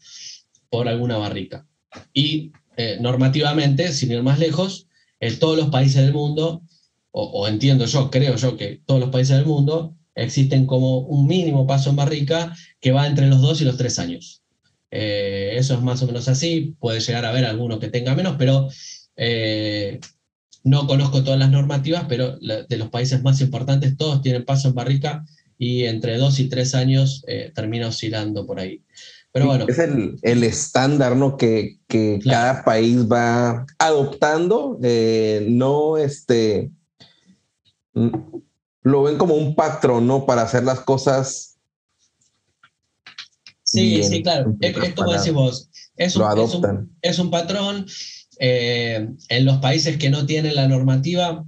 por 0.70 0.88
alguna 0.88 1.18
barrica. 1.18 1.66
Y 2.12 2.52
eh, 2.76 2.98
normativamente, 3.00 3.92
sin 3.92 4.12
ir 4.12 4.22
más 4.22 4.38
lejos, 4.38 4.88
en 5.20 5.38
todos 5.38 5.56
los 5.56 5.68
países 5.68 6.02
del 6.02 6.12
mundo, 6.12 6.62
o, 7.10 7.46
entiendo 7.46 7.84
yo, 7.84 8.10
creo 8.10 8.36
yo 8.36 8.56
que 8.56 8.80
todos 8.86 9.00
los 9.00 9.10
países 9.10 9.36
del 9.36 9.44
mundo 9.44 9.94
existen 10.14 10.66
como 10.66 11.00
un 11.00 11.26
mínimo 11.26 11.66
paso 11.66 11.90
en 11.90 11.96
barrica 11.96 12.56
que 12.80 12.92
va 12.92 13.06
entre 13.06 13.26
los 13.26 13.42
dos 13.42 13.60
y 13.60 13.64
los 13.64 13.76
tres 13.76 13.98
años. 13.98 14.42
Eh, 14.90 15.54
eso 15.56 15.74
es 15.74 15.80
más 15.80 16.02
o 16.02 16.06
menos 16.06 16.28
así, 16.28 16.74
puede 16.80 17.00
llegar 17.00 17.24
a 17.24 17.30
haber 17.30 17.44
alguno 17.44 17.78
que 17.78 17.88
tenga 17.88 18.14
menos, 18.14 18.36
pero 18.38 18.68
eh, 19.16 20.00
no 20.64 20.86
conozco 20.86 21.22
todas 21.22 21.38
las 21.38 21.50
normativas, 21.50 22.06
pero 22.08 22.38
de 22.38 22.76
los 22.76 22.88
países 22.88 23.22
más 23.22 23.40
importantes 23.40 23.96
todos 23.96 24.22
tienen 24.22 24.44
paso 24.44 24.68
en 24.68 24.74
barrica 24.74 25.24
y 25.58 25.84
entre 25.84 26.16
dos 26.16 26.40
y 26.40 26.48
tres 26.48 26.74
años 26.74 27.24
termina 27.54 27.88
oscilando 27.88 28.46
por 28.46 28.60
ahí. 28.60 28.82
Es 29.34 29.78
el, 29.78 30.44
estándar, 30.44 31.16
¿no? 31.16 31.38
Que, 31.38 31.78
cada 32.22 32.64
país 32.64 33.10
va 33.10 33.64
adoptando, 33.78 34.78
eh, 34.82 35.46
no 35.48 35.96
este. 35.96 36.70
Lo 38.82 39.02
ven 39.04 39.16
como 39.16 39.34
un 39.34 39.54
patrón, 39.54 40.06
¿no? 40.06 40.26
Para 40.26 40.42
hacer 40.42 40.64
las 40.64 40.80
cosas. 40.80 41.56
Sí, 43.62 44.02
sí, 44.02 44.22
claro. 44.22 44.54
Es, 44.60 44.76
como 44.94 45.12
decimos, 45.12 45.70
es 45.96 46.14
un, 46.16 46.90
es 47.00 47.18
un, 47.18 47.30
patrón. 47.30 47.86
Eh, 48.38 49.08
en 49.28 49.44
los 49.46 49.58
países 49.58 49.96
que 49.96 50.10
no 50.10 50.26
tienen 50.26 50.56
la 50.56 50.68
normativa, 50.68 51.44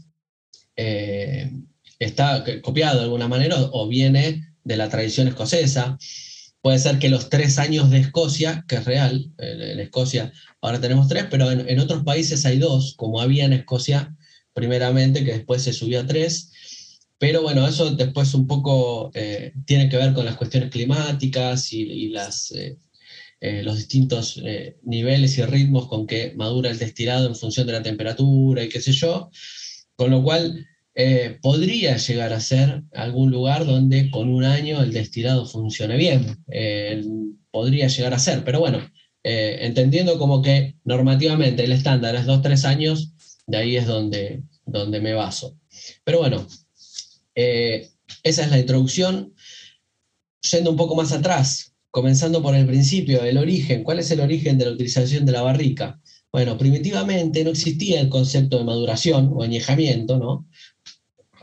eh, 0.77 1.53
está 1.99 2.45
copiado 2.63 2.99
de 2.99 3.05
alguna 3.05 3.29
manera 3.29 3.57
o 3.73 3.89
viene 3.89 4.55
de 4.65 4.77
la 4.77 4.89
tradición 4.89 5.29
escocesa. 5.29 5.99
Puede 6.65 6.79
ser 6.79 6.99
que 6.99 7.11
los 7.11 7.29
tres 7.29 7.59
años 7.59 7.91
de 7.91 7.99
Escocia, 7.99 8.65
que 8.67 8.77
es 8.77 8.87
real, 8.87 9.31
en, 9.37 9.81
Escocia 9.81 10.33
ahora 10.63 10.81
tenemos 10.81 11.09
tres, 11.09 11.27
pero 11.31 11.51
en, 11.51 11.79
otros 11.79 12.05
países 12.05 12.47
hay 12.47 12.57
dos, 12.59 12.95
como 12.97 13.21
había 13.21 13.45
en 13.45 13.53
Escocia 13.53 14.17
primeramente, 14.55 15.27
que 15.27 15.33
después 15.33 15.61
se 15.61 15.75
subió 15.75 16.01
a 16.01 16.07
tres. 16.07 16.99
Pero 17.19 17.43
bueno, 17.43 17.69
eso 17.69 17.91
después 17.91 18.33
un 18.33 18.47
poco 18.47 19.11
eh, 19.13 19.53
tiene 19.67 19.91
que 19.91 19.99
ver 19.99 20.15
con 20.15 20.25
las 20.25 20.39
cuestiones 20.39 20.71
climáticas 20.71 21.71
y, 21.75 22.09
las, 22.09 22.51
eh, 22.53 22.79
eh, 23.41 23.63
los 23.63 23.77
distintos 23.77 24.43
niveles 24.85 25.37
y 25.37 25.43
ritmos 25.43 25.87
con 25.87 26.07
que 26.07 26.33
madura 26.35 26.71
el 26.71 26.79
destilado 26.79 27.29
en 27.29 27.37
función 27.37 27.67
de 27.67 27.75
la 27.75 27.83
temperatura 27.83 28.65
y 28.65 28.71
qué 28.71 28.81
sé 28.81 28.93
yo. 28.93 29.29
Con 29.97 30.11
lo 30.11 30.23
cual, 30.23 30.67
eh, 30.97 31.39
podría 31.43 31.97
llegar 31.97 32.33
a 32.33 32.41
ser 32.41 32.85
algún 32.93 33.31
lugar 33.31 33.67
donde 33.67 34.11
con 34.11 34.29
un 34.29 34.45
año 34.45 34.81
el 34.81 34.93
destilado 34.93 35.47
funcione 35.47 35.97
bien. 35.97 36.45
Eh, 36.51 37.03
podría 37.51 37.89
llegar 37.89 38.15
a 38.15 38.19
ser, 38.19 38.45
pero 38.45 38.61
bueno, 38.61 38.79
eh, 39.23 39.59
entendiendo 39.63 40.19
como 40.19 40.43
que 40.43 40.77
normativamente 40.85 41.65
el 41.65 41.73
estándar 41.73 42.15
es 42.15 42.27
2-3 42.27 42.65
años, 42.65 43.13
de 43.47 43.57
ahí 43.57 43.77
es 43.77 43.87
donde, 43.87 44.43
donde 44.67 45.01
me 45.01 45.15
baso. 45.15 45.57
Pero 46.05 46.19
bueno, 46.19 46.47
esa 47.35 48.45
es 48.45 48.51
la 48.51 48.59
introducción. 48.59 49.35
Yendo 50.53 50.71
un 50.71 50.77
poco 50.77 50.95
más 50.95 51.11
atrás, 51.13 51.75
comenzando 51.91 52.43
por 52.43 52.55
el 52.55 52.67
principio, 52.67 53.25
el 53.25 53.39
origen. 53.39 53.83
¿Cuál 53.83 53.99
es 53.99 54.11
el 54.11 54.21
origen 54.21 54.59
de 54.59 54.67
la 54.67 54.73
utilización 54.73 55.25
de 55.25 55.33
la 55.33 55.43
barrica? 55.43 56.01
Bueno, 56.35 56.59
primitivamente 56.59 57.45
no 57.45 57.51
existía 57.51 58.01
el 58.01 58.09
concepto 58.09 58.59
de 58.59 58.65
maduración 58.65 59.31
o 59.33 59.45
añejamiento, 59.45 60.19
¿no? 60.19 60.49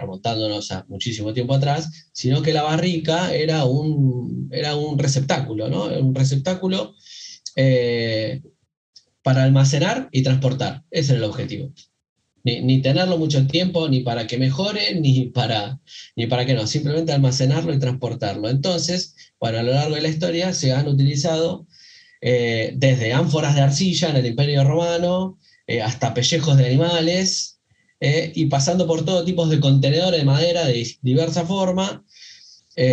Remontándonos 0.02 0.72
a 0.72 0.86
muchísimo 0.90 1.34
tiempo 1.34 1.54
atrás, 1.54 2.10
sino 2.12 2.42
que 2.42 2.54
la 2.54 2.64
barrica 2.64 3.34
era 3.34 3.64
un, 3.66 4.50
era 4.52 4.76
un 4.76 5.00
receptáculo, 5.00 5.70
¿no? 5.70 5.86
Un 5.86 6.14
receptáculo 6.14 6.96
eh, 7.56 8.42
para 9.24 9.44
almacenar 9.44 10.10
y 10.12 10.24
transportar. 10.24 10.84
Ese 10.92 11.14
era 11.14 11.20
el 11.20 11.30
objetivo. 11.30 11.74
ni, 12.44 12.82
tenerlo 12.82 13.18
mucho 13.18 13.46
tiempo, 13.48 13.88
ni 13.88 14.02
para 14.02 14.26
que 14.28 14.38
mejore, 14.38 14.96
ni 15.00 15.28
para, 15.28 15.80
ni 16.16 16.28
para 16.28 16.46
que 16.46 16.54
no, 16.56 16.68
simplemente 16.68 17.14
almacenarlo 17.14 17.74
y 17.74 17.80
transportarlo. 17.80 18.50
Entonces, 18.50 19.16
bueno, 19.40 19.60
a 19.60 19.64
lo 19.64 19.74
largo 19.74 19.96
de 19.96 20.02
la 20.02 20.10
historia 20.10 20.54
se 20.54 20.74
han 20.74 20.88
utilizado 20.88 21.68
eh, 22.22 22.74
desde 22.76 23.14
ánforas 23.14 23.56
de 23.56 23.62
arcilla 23.62 24.10
en 24.10 24.18
el 24.18 24.26
Imperio 24.28 24.64
Romano, 24.64 25.40
eh, 25.68 25.82
hasta 25.82 26.14
pellejos 26.14 26.58
de 26.58 26.66
animales, 26.66 27.61
eh, 28.02 28.32
y 28.36 28.48
pasando 28.48 28.86
por 28.86 29.06
todo 29.06 29.24
tipo 29.24 29.48
de 29.48 29.60
contenedores 29.60 30.20
de 30.20 30.26
madera 30.26 30.66
de 30.66 30.86
diversa 31.02 31.46
forma, 31.46 32.04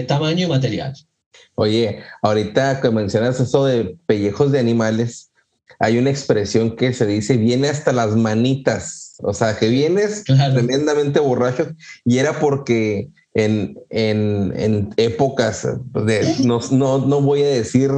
tamaño 0.07 0.47
y 0.47 0.49
material. 0.49 0.95
Oye, 1.55 2.03
ahorita 2.23 2.81
que 2.81 2.91
mencionas 2.91 3.41
eso 3.41 3.65
de 3.65 3.97
pellejos 4.07 4.53
de 4.53 4.59
animales, 4.59 5.31
hay 5.81 5.99
una 5.99 6.11
expresión 6.11 6.77
que 6.77 6.93
se 6.93 7.07
dice 7.07 7.37
viene 7.37 7.69
hasta 7.69 7.93
las 7.93 8.15
manitas. 8.17 9.17
O 9.23 9.33
sea, 9.33 9.57
que 9.59 9.69
vienes 9.69 10.25
tremendamente 10.25 11.19
borracho 11.21 11.71
y 12.05 12.19
era 12.19 12.39
porque 12.39 13.09
en, 13.35 13.77
épocas 14.97 15.67
de, 16.07 16.35
no, 16.45 16.61
no, 16.71 17.21
voy 17.21 17.43
a 17.43 17.49
decir, 17.49 17.91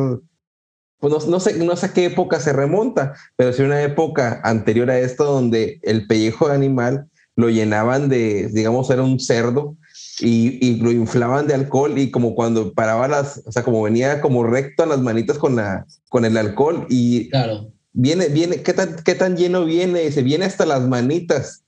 pues 1.00 1.26
no, 1.26 1.40
sé, 1.40 1.56
no 1.58 1.76
sé 1.76 1.86
a 1.86 1.92
qué 1.92 2.06
época 2.06 2.38
se 2.40 2.52
remonta, 2.52 3.14
pero 3.36 3.52
sí 3.52 3.62
una 3.62 3.82
época 3.82 4.40
anterior 4.44 4.90
a 4.90 4.98
esto 4.98 5.24
donde 5.24 5.80
el 5.82 6.06
pellejo 6.06 6.48
de 6.48 6.54
animal 6.54 7.06
lo 7.36 7.48
llenaban 7.48 8.08
de, 8.08 8.48
digamos, 8.52 8.90
era 8.90 9.02
un 9.02 9.18
cerdo 9.18 9.76
y, 10.20 10.76
lo 10.76 10.92
inflaban 10.92 11.46
de 11.46 11.54
alcohol 11.54 11.98
y 11.98 12.10
como 12.10 12.34
cuando 12.34 12.72
paraba 12.74 13.08
las, 13.08 13.42
o 13.46 13.52
sea, 13.52 13.62
como 13.62 13.82
venía 13.82 14.20
como 14.20 14.44
recto 14.44 14.82
a 14.82 14.86
las 14.86 15.00
manitas 15.00 15.38
con, 15.38 15.56
la, 15.56 15.86
con 16.08 16.24
el 16.24 16.36
alcohol 16.36 16.86
y 16.90 17.30
claro 17.30 17.72
viene, 17.92 18.28
viene, 18.28 18.62
¿qué 18.62 18.72
tan, 18.72 18.96
qué 19.04 19.14
tan 19.14 19.36
lleno 19.36 19.64
viene? 19.64 20.10
Se 20.10 20.22
viene 20.22 20.44
hasta 20.44 20.66
las 20.66 20.82
manitas. 20.82 21.64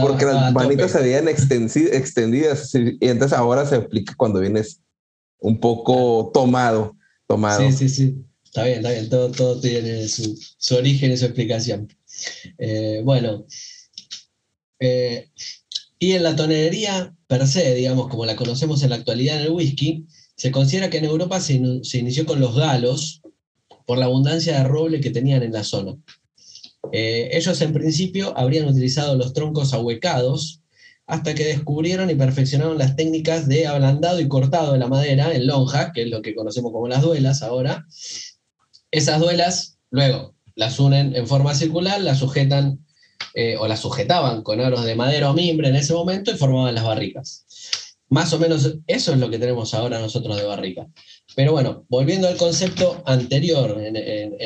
porque 0.00 0.24
las 0.24 0.52
manitas 0.52 0.92
se 0.92 1.00
veían 1.00 1.28
extendidas. 1.28 2.74
Y 2.74 3.08
entonces 3.08 3.36
ahora 3.36 3.66
se 3.66 3.76
aplica 3.76 4.14
cuando 4.16 4.40
vienes 4.40 4.80
un 5.38 5.60
poco 5.60 6.30
tomado. 6.32 6.96
tomado. 7.26 7.60
Sí, 7.60 7.72
sí, 7.72 7.88
sí. 7.88 8.24
Está 8.56 8.64
bien, 8.64 8.78
está 8.78 8.90
bien. 8.90 9.10
Todo, 9.10 9.30
todo 9.32 9.60
tiene 9.60 10.08
su, 10.08 10.34
su 10.56 10.76
origen 10.76 11.12
y 11.12 11.18
su 11.18 11.26
explicación. 11.26 11.94
Eh, 12.56 13.02
bueno. 13.04 13.44
Eh, 14.80 15.28
y 15.98 16.12
en 16.12 16.22
la 16.22 16.34
tonería 16.36 17.14
per 17.26 17.46
se, 17.46 17.74
digamos, 17.74 18.08
como 18.08 18.24
la 18.24 18.34
conocemos 18.34 18.82
en 18.82 18.90
la 18.90 18.96
actualidad 18.96 19.36
en 19.36 19.42
el 19.42 19.50
whisky, 19.50 20.06
se 20.36 20.50
considera 20.50 20.88
que 20.88 20.96
en 20.96 21.04
Europa 21.04 21.38
se, 21.38 21.60
se 21.82 21.98
inició 21.98 22.24
con 22.24 22.40
los 22.40 22.56
galos, 22.56 23.20
por 23.84 23.98
la 23.98 24.06
abundancia 24.06 24.56
de 24.56 24.64
roble 24.64 25.02
que 25.02 25.10
tenían 25.10 25.42
en 25.42 25.52
la 25.52 25.62
zona. 25.62 25.94
Eh, 26.92 27.28
ellos 27.32 27.60
en 27.60 27.74
principio 27.74 28.32
habrían 28.38 28.68
utilizado 28.68 29.16
los 29.16 29.34
troncos 29.34 29.74
ahuecados 29.74 30.62
hasta 31.06 31.34
que 31.34 31.44
descubrieron 31.44 32.10
y 32.10 32.14
perfeccionaron 32.14 32.78
las 32.78 32.96
técnicas 32.96 33.48
de 33.48 33.66
ablandado 33.66 34.18
y 34.18 34.28
cortado 34.28 34.72
de 34.72 34.78
la 34.78 34.88
madera 34.88 35.34
en 35.34 35.46
lonja, 35.46 35.92
que 35.92 36.02
es 36.02 36.08
lo 36.10 36.22
que 36.22 36.34
conocemos 36.34 36.72
como 36.72 36.88
las 36.88 37.02
duelas 37.02 37.42
ahora. 37.42 37.86
Esas 38.96 39.20
duelas 39.20 39.76
luego 39.90 40.34
las 40.54 40.80
unen 40.80 41.14
en 41.14 41.26
forma 41.26 41.54
circular, 41.54 42.00
las 42.00 42.18
sujetan 42.18 42.82
eh, 43.34 43.54
o 43.58 43.68
las 43.68 43.80
sujetaban 43.80 44.42
con 44.42 44.58
aros 44.58 44.86
de 44.86 44.94
madera 44.94 45.30
o 45.30 45.34
mimbre 45.34 45.68
en 45.68 45.76
ese 45.76 45.92
momento 45.92 46.30
y 46.30 46.36
formaban 46.38 46.74
las 46.74 46.84
barricas. 46.84 47.44
Más 48.08 48.32
o 48.32 48.38
menos 48.38 48.78
eso 48.86 49.12
es 49.12 49.18
lo 49.18 49.28
que 49.28 49.38
tenemos 49.38 49.74
ahora 49.74 50.00
nosotros 50.00 50.38
de 50.38 50.44
barrica. 50.44 50.88
Pero 51.34 51.52
bueno, 51.52 51.84
volviendo 51.90 52.26
al 52.26 52.38
concepto 52.38 53.02
anterior, 53.04 53.78
en, 53.78 53.96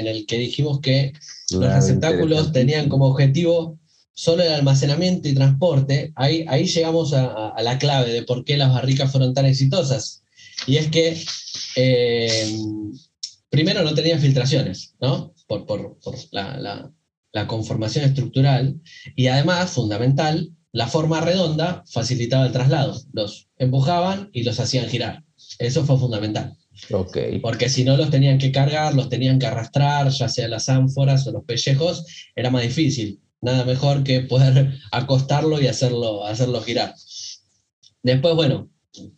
el 0.09 0.27
que 0.27 0.39
dijimos 0.39 0.81
que 0.81 1.13
los 1.53 1.73
receptáculos 1.73 2.51
tenían 2.51 2.89
como 2.89 3.07
objetivo 3.07 3.79
solo 4.13 4.43
el 4.43 4.53
almacenamiento 4.53 5.29
y 5.29 5.35
transporte, 5.35 6.13
ahí, 6.17 6.45
ahí 6.49 6.67
llegamos 6.67 7.13
a, 7.15 7.55
la 7.63 7.79
clave 7.79 8.13
de 8.13 8.25
por 8.25 8.45
qué 8.45 8.57
las 8.57 8.75
barricas 8.75 9.13
fueron 9.13 9.33
tan 9.33 9.47
exitosas. 9.47 10.25
Y 10.67 10.79
es 10.79 10.89
que, 10.89 11.17
eh, 11.77 12.53
primero, 13.51 13.83
no 13.83 13.95
tenían 13.95 14.21
filtraciones, 14.21 14.95
¿no? 15.01 15.35
Por, 15.47 15.99
la, 16.31 16.91
la 17.33 17.47
conformación 17.47 18.05
estructural, 18.05 18.81
y 19.17 19.27
además, 19.27 19.71
fundamental, 19.71 20.51
la 20.73 20.87
forma 20.87 21.21
redonda 21.21 21.85
facilitaba 21.91 22.47
el 22.47 22.53
traslado. 22.53 23.01
Los 23.13 23.49
empujaban 23.59 24.31
y 24.33 24.45
los 24.45 24.61
hacían 24.61 24.89
girar. 24.89 25.25
Eso 25.59 25.85
fue 25.85 25.99
fundamental. 25.99 26.57
Porque 27.43 27.69
si 27.69 27.85
no 27.85 27.97
los 27.97 28.11
tenían 28.11 28.39
que 28.39 28.53
cargar, 28.53 28.95
los 28.95 29.09
tenían 29.09 29.39
que 29.39 29.47
arrastrar, 29.47 30.09
ya 30.09 30.29
sea 30.29 30.49
las 30.49 30.69
ánforas 30.69 31.27
o 31.27 31.33
los 31.33 31.45
pellejos, 31.45 32.05
era 32.35 32.51
más 32.51 32.63
difícil. 32.63 33.21
Nada 33.41 33.65
mejor 33.65 34.05
que 34.05 34.21
poder 34.21 34.79
acostarlo 34.93 35.61
y 35.61 35.67
hacerlo, 35.67 36.25
hacerlo 36.25 36.63
girar. 36.63 36.95
Después, 38.03 38.35
bueno, 38.35 38.71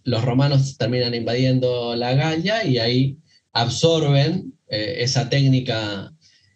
los 0.04 0.24
romanos 0.24 0.76
terminan 0.76 1.14
invadiendo 1.14 1.94
la 1.94 2.14
Galia 2.14 2.64
y 2.64 2.78
ahí 2.78 3.18
absorben 3.52 4.54
eh, 4.68 5.02
esa 5.02 5.28
técnica 5.28 6.12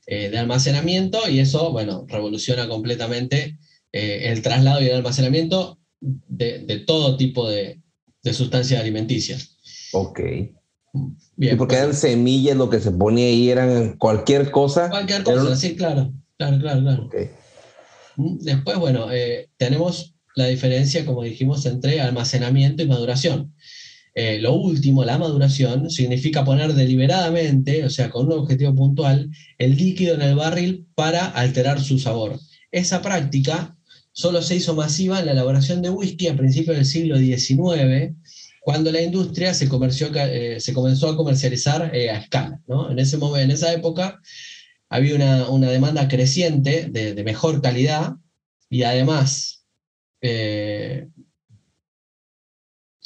eh, 0.07 0.31
de 0.31 0.39
almacenamiento 0.39 1.29
y 1.29 1.41
eso, 1.41 1.73
bueno, 1.73 2.07
revoluciona 2.09 2.69
completamente 2.69 3.59
eh, 3.93 4.31
el 4.31 4.43
traslado 4.43 4.81
y 4.81 4.87
el 4.87 4.97
almacenamiento 4.97 5.79
de, 6.01 6.85
todo 6.87 7.17
tipo 7.17 7.49
de, 7.49 7.81
de 8.23 8.33
sustancias 8.33 8.81
alimenticias. 8.81 9.57
Ok. 9.93 10.21
Bien, 11.37 11.59
porque 11.59 11.77
eran 11.77 11.93
semillas, 11.93 12.57
lo 12.57 12.71
que 12.71 12.81
se 12.81 12.91
ponía 12.91 13.27
ahí 13.27 13.51
eran 13.51 13.99
cualquier 13.99 14.51
cosa. 14.51 14.89
Cualquier 14.89 15.23
cosa, 15.23 15.55
sí, 15.57 15.77
claro. 15.77 16.13
Claro, 16.39 16.59
claro, 16.59 16.81
claro. 16.81 17.11
Mm, 18.17 18.39
después, 18.39 18.79
bueno, 18.79 19.09
tenemos 19.59 20.15
la 20.35 20.47
diferencia, 20.47 21.05
como 21.05 21.23
dijimos, 21.23 21.67
entre 21.67 22.01
almacenamiento 22.01 22.83
y 22.83 22.87
maduración. 22.87 23.55
Eh, 24.18 24.38
lo 24.40 24.55
último, 24.55 25.05
la 25.05 25.18
maduración, 25.18 25.90
significa 25.90 26.42
poner 26.42 26.72
deliberadamente, 26.72 27.85
o 27.85 27.90
sea, 27.90 28.09
con 28.09 28.24
un 28.24 28.33
objetivo 28.33 28.74
puntual, 28.74 29.31
el 29.59 29.76
líquido 29.76 30.14
en 30.14 30.22
el 30.22 30.35
barril 30.35 30.87
para 30.94 31.26
alterar 31.26 31.83
su 31.83 31.98
sabor. 31.98 32.40
Esa 32.72 33.02
práctica 33.02 33.76
solo 34.12 34.40
se 34.40 34.57
hizo 34.57 34.74
masiva 34.74 35.20
en 35.20 35.26
la 35.26 35.33
elaboración 35.33 35.83
de 35.83 35.90
whisky 35.90 36.29
a 36.29 36.37
principios 36.37 36.79
del 36.79 36.87
siglo 36.87 37.18
XIX 37.18 38.14
cuando 38.61 38.90
la 38.90 39.02
industria 39.02 39.52
se, 39.52 39.66
eh, 39.66 40.72
comenzó 40.72 41.11
a 41.11 41.16
comercializar 41.16 41.94
eh, 41.94 42.09
a 42.09 42.16
escala. 42.16 42.59
En, 42.88 42.98
ese 42.98 43.18
momento, 43.18 43.44
en 43.44 43.50
esa 43.50 43.70
época 43.74 44.18
había 44.88 45.44
una, 45.50 45.70
demanda 45.70 46.09
creciente 46.09 46.88
de, 46.88 47.22
mejor 47.22 47.61
calidad 47.61 48.14
y 48.70 48.83
además, 48.83 49.66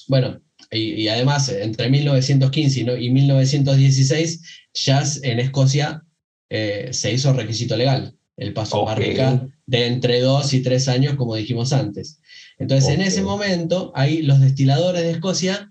bueno, 0.07 0.41
y, 0.71 1.09
además 1.09 1.49
entre 1.49 1.91
1915 1.91 2.81
y, 3.01 3.11
1916 3.11 4.43
ya 4.75 5.03
en 5.23 5.41
Escocia 5.41 6.03
se 6.49 7.13
hizo 7.13 7.33
requisito 7.33 7.77
legal 7.77 8.17
el 8.41 8.53
paso 8.55 8.81
a 8.81 8.95
barrica 8.95 9.47
de 9.67 9.87
entre 9.87 10.21
dos 10.21 10.53
y 10.55 10.63
tres 10.63 10.89
años, 10.89 11.15
como 11.15 11.37
dijimos 11.37 11.73
antes. 11.73 12.21
Entonces, 12.59 12.91
en 12.91 13.03
ese 13.03 13.23
momento, 13.23 13.93
ahí 13.95 14.23
los 14.23 14.41
destiladores 14.41 15.03
de 15.03 15.13
Escocia 15.13 15.71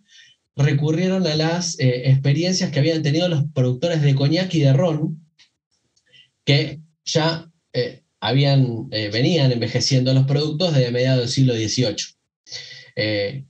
recurrieron 0.55 1.25
a 1.25 1.35
las 1.35 1.79
eh, 1.79 2.09
experiencias 2.09 2.71
que 2.71 2.79
habían 2.79 3.01
tenido 3.01 3.27
los 3.27 3.43
productores 3.53 4.01
de 4.01 4.15
coñac 4.15 4.53
y 4.53 4.59
de 4.61 4.73
ron, 4.73 5.25
que 6.45 6.79
ya 7.05 7.51
eh, 7.73 8.03
habían, 8.19 8.87
eh, 8.91 9.09
venían 9.11 9.51
envejeciendo 9.51 10.13
los 10.13 10.25
productos 10.25 10.73
desde 10.73 10.91
mediados 10.91 11.21
del 11.21 11.29
siglo 11.29 11.53
XVIII. 11.55 11.95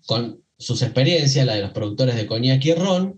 con 0.05 0.43
sus 0.59 0.81
experiencias, 0.81 1.45
la 1.45 1.55
de 1.55 1.61
los 1.61 1.71
productores 1.71 2.15
de 2.15 2.27
coñac 2.27 2.63
y 2.65 2.73
ron, 2.73 3.17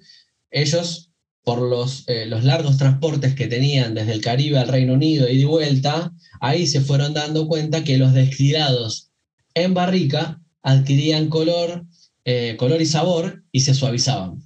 ellos, 0.51 1.12
por 1.43 1.62
los, 1.62 2.06
los 2.27 2.43
largos 2.43 2.77
transportes 2.77 3.34
que 3.34 3.47
tenían 3.47 3.95
desde 3.95 4.13
el 4.13 4.21
Caribe 4.21 4.60
al 4.60 4.67
Reino 4.67 4.93
Unido 4.93 5.27
y 5.27 5.39
de 5.39 5.45
vuelta, 5.45 6.13
ahí 6.39 6.67
se 6.67 6.82
fueron 6.82 7.13
dando 7.13 7.47
cuenta 7.47 7.84
que 7.84 7.97
los 7.97 8.13
destilados 8.13 9.12
en 9.54 9.73
barrica 9.73 10.41
adquirían 10.62 11.30
color, 11.30 11.86
eh, 12.25 12.56
color 12.58 12.82
y 12.82 12.86
sabor 12.86 13.43
y 13.51 13.62
se 13.62 13.73
suavizaban. 13.73 14.41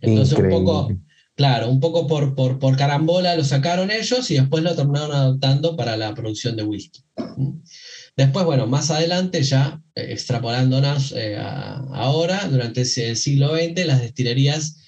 Entonces 0.00 0.38
un 0.38 0.50
poco, 0.50 0.96
claro, 1.34 1.68
un 1.68 1.80
poco 1.80 2.06
por, 2.06 2.34
por, 2.34 2.76
carambola 2.76 3.36
lo 3.36 3.44
sacaron 3.44 3.90
ellos 3.90 4.30
y 4.30 4.34
después 4.34 4.62
lo 4.62 4.74
terminaron 4.74 5.12
adoptando 5.12 5.76
para 5.76 5.96
la 5.96 6.14
producción 6.14 6.56
de 6.56 6.64
whisky. 6.64 7.00
Después, 8.16 8.44
bueno, 8.44 8.66
más 8.66 8.90
adelante, 8.90 9.42
ya 9.42 9.80
eh, 9.94 10.08
extrapolándonos 10.10 11.12
eh, 11.12 11.36
ahora, 11.38 12.46
durante 12.48 12.82
ese 12.82 13.16
siglo 13.16 13.54
XX, 13.54 13.86
las 13.86 14.00
destilerías 14.00 14.78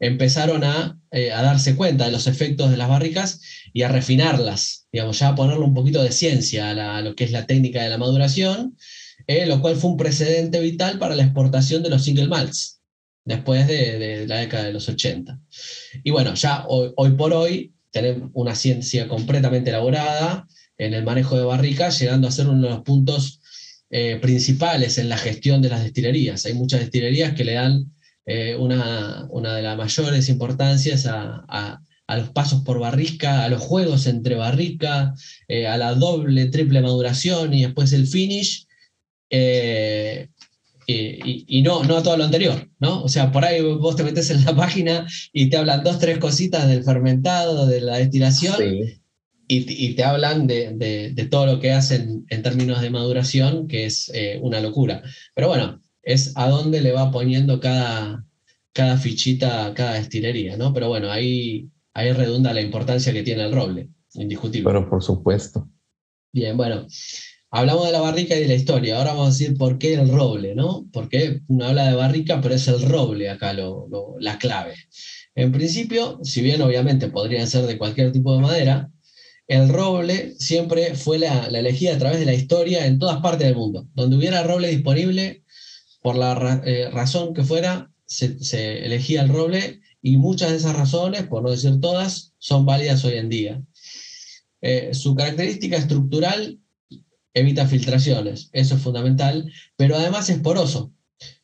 empezaron 0.00 0.64
a, 0.64 0.98
darse 1.12 1.76
cuenta 1.76 2.06
de 2.06 2.10
los 2.10 2.26
efectos 2.26 2.72
de 2.72 2.76
las 2.76 2.88
barricas 2.88 3.40
y 3.72 3.82
a 3.82 3.88
refinarlas, 3.88 4.88
digamos, 4.90 5.20
ya 5.20 5.28
a 5.28 5.34
ponerle 5.36 5.64
un 5.64 5.72
poquito 5.72 6.02
de 6.02 6.10
ciencia 6.10 6.70
a, 6.70 7.02
lo 7.02 7.14
que 7.14 7.22
es 7.22 7.30
la 7.30 7.46
técnica 7.46 7.80
de 7.84 7.88
la 7.88 7.98
maduración 7.98 8.76
eh, 9.26 9.46
lo 9.46 9.60
cual 9.60 9.76
fue 9.76 9.90
un 9.90 9.96
precedente 9.96 10.60
vital 10.60 10.98
para 10.98 11.14
la 11.14 11.24
exportación 11.24 11.82
de 11.82 11.90
los 11.90 12.04
single 12.04 12.28
malts 12.28 12.82
después 13.24 13.66
de, 13.66 14.26
la 14.26 14.38
década 14.38 14.64
de 14.64 14.72
los 14.72 14.88
80. 14.88 15.40
Y 16.02 16.10
bueno, 16.10 16.34
ya 16.34 16.64
hoy, 16.68 17.12
por 17.12 17.32
hoy 17.32 17.74
tenemos 17.90 18.30
una 18.34 18.54
ciencia 18.54 19.08
completamente 19.08 19.70
elaborada 19.70 20.46
en 20.86 20.94
el 20.94 21.04
manejo 21.04 21.36
de 21.36 21.44
barricas, 21.44 21.98
llegando 21.98 22.28
a 22.28 22.32
ser 22.32 22.48
uno 22.48 22.62
de 22.62 22.70
los 22.70 22.82
puntos 22.82 23.40
eh, 23.96 24.18
principales 24.20 24.98
en 24.98 25.08
la 25.08 25.16
gestión 25.16 25.62
de 25.62 25.68
las 25.68 25.84
destilerías. 25.84 26.44
Hay 26.46 26.54
muchas 26.54 26.80
destilerías 26.80 27.34
que 27.34 27.44
le 27.44 27.52
dan 27.52 27.92
eh, 28.26 28.56
una, 28.56 29.28
una, 29.30 29.54
de 29.54 29.62
las 29.62 29.76
mayores 29.76 30.28
importancias 30.28 31.06
a, 31.06 31.44
a, 32.08 32.16
los 32.16 32.30
pasos 32.30 32.62
por 32.62 32.80
barrica, 32.80 33.44
a 33.44 33.48
los 33.48 33.62
juegos 33.62 34.06
entre 34.06 34.34
barrica, 34.34 35.14
eh, 35.46 35.66
a 35.66 35.76
la 35.76 35.94
doble, 35.94 36.46
triple 36.46 36.80
maduración 36.80 37.54
y 37.54 37.62
después 37.62 37.92
el 37.92 38.06
finish. 38.06 38.66
Y, 40.86 41.44
y, 41.58 41.62
no, 41.62 41.84
no 41.84 41.96
a 41.96 42.02
todo 42.02 42.16
lo 42.16 42.24
anterior, 42.24 42.68
¿no? 42.78 43.02
O 43.02 43.08
sea, 43.08 43.32
por 43.32 43.44
ahí 43.44 43.62
vos 43.62 43.96
te 43.96 44.02
metes 44.04 44.28
en 44.30 44.44
la 44.44 44.56
página 44.56 45.06
y 45.32 45.48
te 45.50 45.56
hablan 45.56 45.84
dos, 45.84 45.98
tres 45.98 46.18
cositas 46.18 46.68
del 46.68 46.84
fermentado, 46.84 47.66
de 47.66 47.80
la 47.80 47.96
destilación, 47.98 48.56
y, 49.56 49.94
te 49.94 50.04
hablan 50.04 50.46
de, 50.46 51.28
todo 51.30 51.46
lo 51.46 51.60
que 51.60 51.72
hacen 51.72 52.26
en 52.28 52.42
términos 52.42 52.80
de 52.80 52.90
maduración, 52.90 53.68
que 53.68 53.86
es 53.86 54.10
eh, 54.14 54.38
una 54.42 54.60
locura. 54.60 55.02
Pero 55.34 55.48
bueno, 55.48 55.80
es 56.02 56.32
a 56.36 56.48
dónde 56.48 56.80
le 56.80 56.92
va 56.92 57.10
poniendo 57.10 57.60
cada, 57.60 58.24
cada 58.72 58.96
fichita 58.96 59.72
cada 59.74 59.94
destilería, 59.94 60.56
¿no? 60.56 60.72
Pero 60.72 60.88
bueno, 60.88 61.10
ahí, 61.10 61.68
ahí 61.94 62.12
redunda 62.12 62.52
la 62.52 62.60
importancia 62.60 63.12
que 63.12 63.22
tiene 63.22 63.44
el 63.44 63.52
roble, 63.52 63.88
indiscutible. 64.14 64.70
Pero 64.70 64.88
por 64.88 65.02
supuesto. 65.02 65.68
Bien, 66.32 66.56
bueno. 66.56 66.86
Hablamos 67.56 67.86
de 67.86 67.92
la 67.92 68.00
barrica 68.00 68.34
y 68.34 68.40
de 68.40 68.48
la 68.48 68.54
historia. 68.54 68.98
Ahora 68.98 69.12
vamos 69.12 69.28
a 69.28 69.30
decir 69.30 69.56
por 69.56 69.78
qué 69.78 69.94
el 69.94 70.08
roble, 70.08 70.56
¿no? 70.56 70.88
Porque 70.92 71.40
uno 71.46 71.66
habla 71.66 71.86
de 71.88 71.94
barrica, 71.94 72.40
pero 72.40 72.56
es 72.56 72.66
el 72.66 72.82
roble 72.82 73.30
acá 73.30 73.52
lo, 73.52 73.86
la 74.18 74.38
clave. 74.38 74.74
En 75.36 75.52
principio, 75.52 76.18
si 76.24 76.42
bien 76.42 76.60
obviamente 76.62 77.06
podrían 77.06 77.46
ser 77.46 77.66
de 77.66 77.78
cualquier 77.78 78.10
tipo 78.10 78.34
de 78.34 78.42
madera, 78.42 78.90
el 79.46 79.68
roble 79.68 80.34
siempre 80.38 80.94
fue 80.94 81.18
la, 81.18 81.46
elegida 81.46 81.94
a 81.94 81.98
través 81.98 82.18
de 82.18 82.26
la 82.26 82.34
historia 82.34 82.86
en 82.86 82.98
todas 82.98 83.20
partes 83.20 83.46
del 83.46 83.56
mundo. 83.56 83.86
Donde 83.94 84.16
hubiera 84.16 84.42
roble 84.42 84.68
disponible, 84.68 85.44
por 86.00 86.16
la 86.16 86.62
eh, 86.64 86.90
razón 86.90 87.34
que 87.34 87.44
fuera, 87.44 87.90
se, 88.06 88.84
elegía 88.84 89.22
el 89.22 89.28
roble 89.28 89.80
y 90.02 90.16
muchas 90.16 90.50
de 90.50 90.56
esas 90.56 90.76
razones, 90.76 91.24
por 91.24 91.42
no 91.42 91.50
decir 91.50 91.80
todas, 91.80 92.34
son 92.38 92.66
válidas 92.66 93.04
hoy 93.04 93.14
en 93.14 93.28
día. 93.28 93.62
Eh, 94.60 94.94
su 94.94 95.14
característica 95.14 95.76
estructural 95.76 96.58
evita 97.34 97.66
filtraciones, 97.66 98.48
eso 98.52 98.76
es 98.76 98.80
fundamental, 98.82 99.50
pero 99.76 99.96
además 99.96 100.30
es 100.30 100.38
poroso, 100.38 100.92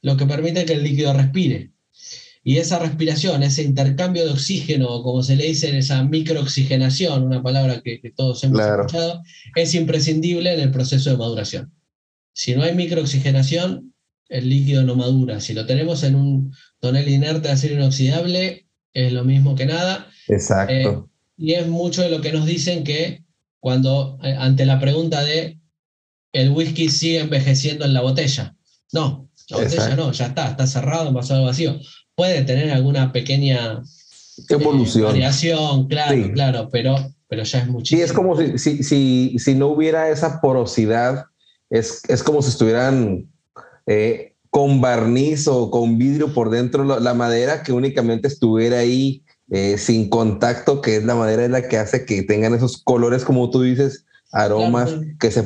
lo 0.03 0.17
que 0.17 0.27
permite 0.27 0.65
que 0.65 0.75
el 0.75 0.85
líquido 0.85 1.13
respire. 1.13 1.73
Y 2.43 2.57
esa 2.57 2.79
respiración, 2.79 3.43
ese 3.43 3.63
intercambio 3.63 4.25
de 4.25 4.33
oxígeno, 4.33 5.03
como 5.03 5.23
se 5.23 5.37
le 5.37 5.47
dice, 5.47 5.77
esa 5.77 6.03
microoxigenación, 6.05 7.25
una 7.25 7.43
palabra 7.43 7.83
que, 7.83 8.01
todos 8.17 8.43
hemos 8.45 8.61
escuchado, 8.61 9.23
es 9.55 9.75
imprescindible 9.75 10.55
en 10.55 10.61
el 10.61 10.71
proceso 10.71 11.11
de 11.11 11.19
maduración. 11.19 11.73
Si 12.33 12.55
no 12.55 12.63
hay 12.63 12.75
microoxigenación, 12.75 13.93
el 14.29 14.49
líquido 14.49 14.85
no 14.85 14.95
madura. 14.95 15.41
Si 15.41 15.53
lo 15.53 15.67
tenemos 15.67 16.03
en 16.03 16.15
un 16.15 16.55
tonel 16.79 17.09
inerte 17.09 17.49
de 17.49 17.55
acero 17.55 17.75
inoxidable, 17.75 18.67
es 18.95 19.13
lo 19.13 19.25
mismo 19.25 19.55
que 19.55 19.67
nada. 19.67 20.09
Exacto. 20.29 20.73
Eh, 20.73 21.03
y 21.37 21.55
es 21.55 21.67
mucho 21.67 22.03
de 22.03 22.11
lo 22.11 22.21
que 22.21 22.33
nos 22.33 22.47
dicen 22.47 22.85
que 22.85 23.25
cuando, 23.59 24.19
eh, 24.23 24.35
ante 24.39 24.65
la 24.65 24.81
pregunta 24.81 25.23
de 25.23 25.59
el 26.33 26.51
whisky 26.51 26.89
sigue 26.89 27.21
envejeciendo 27.21 27.85
en 27.85 27.93
la 27.93 28.01
botella. 28.01 28.57
No, 28.93 29.29
la 29.49 29.57
botella 29.59 29.97
no, 29.97 30.13
ya 30.13 30.27
está, 30.27 30.49
está 30.49 30.67
cerrado, 30.67 31.09
al 31.09 31.45
vacío 31.45 31.81
puede 32.15 32.43
tener 32.43 32.71
alguna 32.71 33.13
pequeña 33.13 33.83
eh, 34.39 34.43
evolución. 34.49 35.07
variación, 35.07 35.87
claro, 35.89 36.33
claro, 36.33 36.69
pero, 36.71 36.97
pero 37.29 37.43
ya 37.43 37.61
es 37.61 37.69
muchísimo. 37.69 37.99
Sí, 37.99 38.03
es 38.05 38.13
como 38.13 38.37
si, 38.59 38.83
si, 38.83 39.39
si, 39.39 39.55
no 39.55 39.69
hubiera 39.69 40.11
esa 40.11 40.41
porosidad, 40.41 41.27
es, 41.71 42.03
es 42.09 42.23
como 42.23 42.43
si 42.43 42.51
estuvieran 42.51 43.29
eh, 43.87 44.35
con 44.51 44.81
barniz 44.81 45.47
o 45.49 45.71
con 45.71 45.97
vidrio 45.99 46.35
por 46.35 46.51
dentro 46.51 46.85
la, 46.85 47.15
madera 47.15 47.63
que 47.63 47.73
únicamente 47.73 48.29
estuviera 48.29 48.79
ahí 48.79 49.23
eh, 49.51 49.79
sin 49.79 50.09
contacto, 50.09 50.81
que 50.81 50.97
es 50.97 51.05
la 51.05 51.15
madera 51.15 51.45
es 51.45 51.51
la 51.51 51.69
que 51.69 51.79
hace 51.79 52.05
que 52.05 52.23
tengan 52.25 52.55
esos 52.55 52.83
colores, 52.83 53.25
como 53.25 53.51
tú 53.51 53.63
dices, 53.63 54.05
aromas 54.33 54.91
que 55.19 55.31
se 55.31 55.45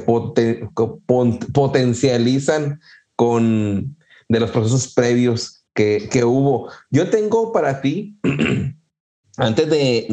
potencializan 1.52 2.80
con 3.16 3.96
de 4.28 4.40
los 4.40 4.50
procesos 4.50 4.92
previos 4.92 5.53
que, 5.74 6.24
hubo. 6.24 6.70
Yo 6.90 7.10
tengo 7.10 7.52
para 7.52 7.80
ti, 7.80 8.16
antes 9.36 9.68
de, 9.68 10.06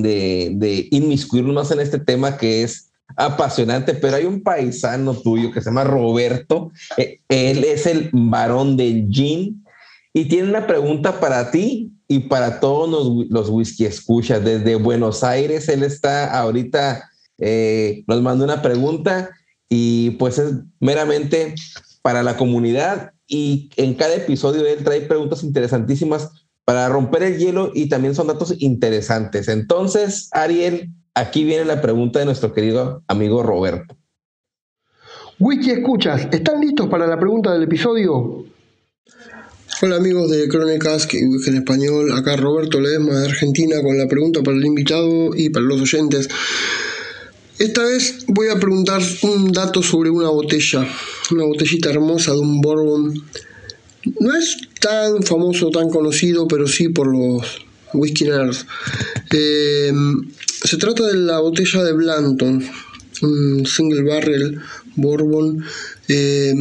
de, 0.55 0.87
inmiscuirnos 0.91 1.53
más 1.53 1.71
en 1.71 1.79
este 1.79 1.99
tema 1.99 2.37
que 2.37 2.63
es 2.63 2.91
apasionante, 3.15 3.93
pero 3.93 4.15
hay 4.15 4.25
un 4.25 4.41
paisano 4.41 5.13
tuyo 5.13 5.51
que 5.51 5.61
se 5.61 5.69
llama 5.69 5.83
Roberto. 5.83 6.71
Eh, 6.97 7.19
él 7.29 7.63
es 7.63 7.85
el 7.85 8.09
varón 8.13 8.77
del 8.77 9.07
gin 9.09 9.63
y 10.13 10.25
tiene 10.25 10.49
una 10.49 10.67
pregunta 10.67 11.19
para 11.19 11.51
ti 11.51 11.91
y 12.07 12.19
para 12.19 12.59
todos 12.59 13.27
los, 13.29 13.49
whisky 13.49 13.85
escuchas. 13.85 14.43
Desde 14.43 14.75
Buenos 14.75 15.23
Aires, 15.23 15.69
él 15.69 15.83
está 15.83 16.37
ahorita, 16.37 17.09
eh, 17.37 18.03
nos 18.07 18.21
manda 18.21 18.45
una 18.45 18.61
pregunta 18.61 19.29
y 19.69 20.11
pues 20.11 20.37
es 20.37 20.53
meramente 20.79 21.55
para 22.01 22.23
la 22.23 22.37
comunidad 22.37 23.13
y 23.27 23.69
en 23.77 23.93
cada 23.93 24.15
episodio 24.15 24.65
él 24.65 24.83
trae 24.83 25.01
preguntas 25.01 25.43
interesantísimas 25.43 26.29
para 26.65 26.89
romper 26.89 27.23
el 27.23 27.37
hielo 27.37 27.71
y 27.73 27.89
también 27.89 28.15
son 28.15 28.27
datos 28.27 28.53
interesantes. 28.59 29.47
Entonces, 29.47 30.29
Ariel, 30.31 30.89
aquí 31.15 31.43
viene 31.43 31.65
la 31.65 31.81
pregunta 31.81 32.19
de 32.19 32.25
nuestro 32.25 32.53
querido 32.53 33.03
amigo 33.07 33.43
Roberto. 33.43 33.97
Wiki 35.39 35.71
Escuchas, 35.71 36.27
¿están 36.31 36.61
listos 36.61 36.87
para 36.87 37.07
la 37.07 37.19
pregunta 37.19 37.51
del 37.51 37.63
episodio? 37.63 38.45
Hola 39.81 39.95
amigos 39.95 40.29
de 40.29 40.47
Crónicas 40.47 41.11
y 41.11 41.25
Wiki 41.25 41.49
en 41.49 41.55
Español, 41.55 42.11
acá 42.13 42.35
Roberto 42.35 42.79
Ledesma 42.79 43.19
de 43.19 43.25
Argentina 43.25 43.81
con 43.81 43.97
la 43.97 44.07
pregunta 44.07 44.43
para 44.43 44.55
el 44.55 44.65
invitado 44.65 45.35
y 45.35 45.49
para 45.49 45.65
los 45.65 45.81
oyentes. 45.81 46.29
Esta 47.61 47.83
vez 47.83 48.25
voy 48.25 48.47
a 48.47 48.59
preguntar 48.59 49.03
un 49.21 49.51
dato 49.51 49.83
sobre 49.83 50.09
una 50.09 50.29
botella, 50.29 50.83
una 51.29 51.43
botellita 51.43 51.91
hermosa 51.91 52.31
de 52.31 52.39
un 52.39 52.59
Bourbon. 52.59 53.13
No 54.19 54.35
es 54.35 54.57
tan 54.79 55.21
famoso, 55.21 55.69
tan 55.69 55.91
conocido, 55.91 56.47
pero 56.47 56.67
sí 56.67 56.89
por 56.89 57.05
los 57.05 57.45
whisky 57.93 58.23
nerds. 58.23 58.65
Eh, 59.31 59.93
se 60.63 60.77
trata 60.77 61.05
de 61.05 61.17
la 61.17 61.37
botella 61.37 61.83
de 61.83 61.93
Blanton, 61.93 62.65
un 63.21 63.65
single 63.67 64.09
barrel 64.09 64.59
Bourbon. 64.95 65.63
Eh, 66.07 66.55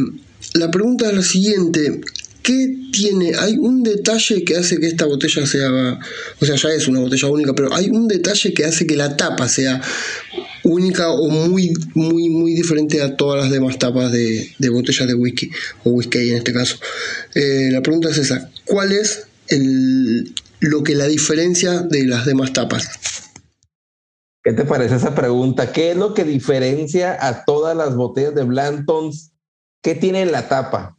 la 0.53 0.69
pregunta 0.69 1.09
es 1.09 1.15
la 1.15 1.23
siguiente, 1.23 1.99
¿qué 2.43 2.75
tiene? 2.91 3.33
Hay 3.35 3.57
un 3.57 3.83
detalle 3.83 4.43
que 4.43 4.57
hace 4.57 4.79
que 4.79 4.87
esta 4.87 5.05
botella 5.05 5.45
sea, 5.45 5.99
o 6.39 6.45
sea, 6.45 6.55
ya 6.55 6.69
es 6.69 6.87
una 6.87 6.99
botella 6.99 7.27
única, 7.27 7.53
pero 7.53 7.73
hay 7.73 7.89
un 7.89 8.07
detalle 8.07 8.53
que 8.53 8.65
hace 8.65 8.87
que 8.87 8.95
la 8.95 9.15
tapa 9.17 9.47
sea 9.47 9.81
única 10.63 11.09
o 11.11 11.29
muy, 11.29 11.73
muy, 11.93 12.29
muy 12.29 12.53
diferente 12.53 13.01
a 13.01 13.15
todas 13.15 13.41
las 13.41 13.51
demás 13.51 13.79
tapas 13.79 14.11
de, 14.11 14.55
botellas 14.69 15.07
de 15.07 15.13
whisky, 15.13 15.51
o 15.83 15.91
whisky 15.91 16.29
en 16.29 16.37
este 16.37 16.53
caso. 16.53 16.77
Eh, 17.35 17.69
la 17.71 17.81
pregunta 17.81 18.09
es 18.09 18.17
esa, 18.17 18.51
¿cuál 18.65 18.91
es 18.91 19.27
lo 20.59 20.83
que 20.83 20.95
la 20.95 21.07
diferencia 21.07 21.81
de 21.81 22.05
las 22.05 22.25
demás 22.25 22.53
tapas? 22.53 22.89
¿Qué 24.43 24.53
te 24.53 24.65
parece 24.65 24.95
esa 24.95 25.13
pregunta? 25.13 25.71
¿Qué 25.71 25.91
es 25.91 25.97
lo 25.97 26.15
que 26.15 26.23
diferencia 26.23 27.15
a 27.19 27.45
todas 27.45 27.77
las 27.77 27.95
botellas 27.95 28.33
de 28.33 28.43
Blantons? 28.43 29.33
¿Qué 29.83 29.93
tiene 29.93 30.23
en 30.23 30.31
la 30.31 30.47
tapa? 30.47 30.97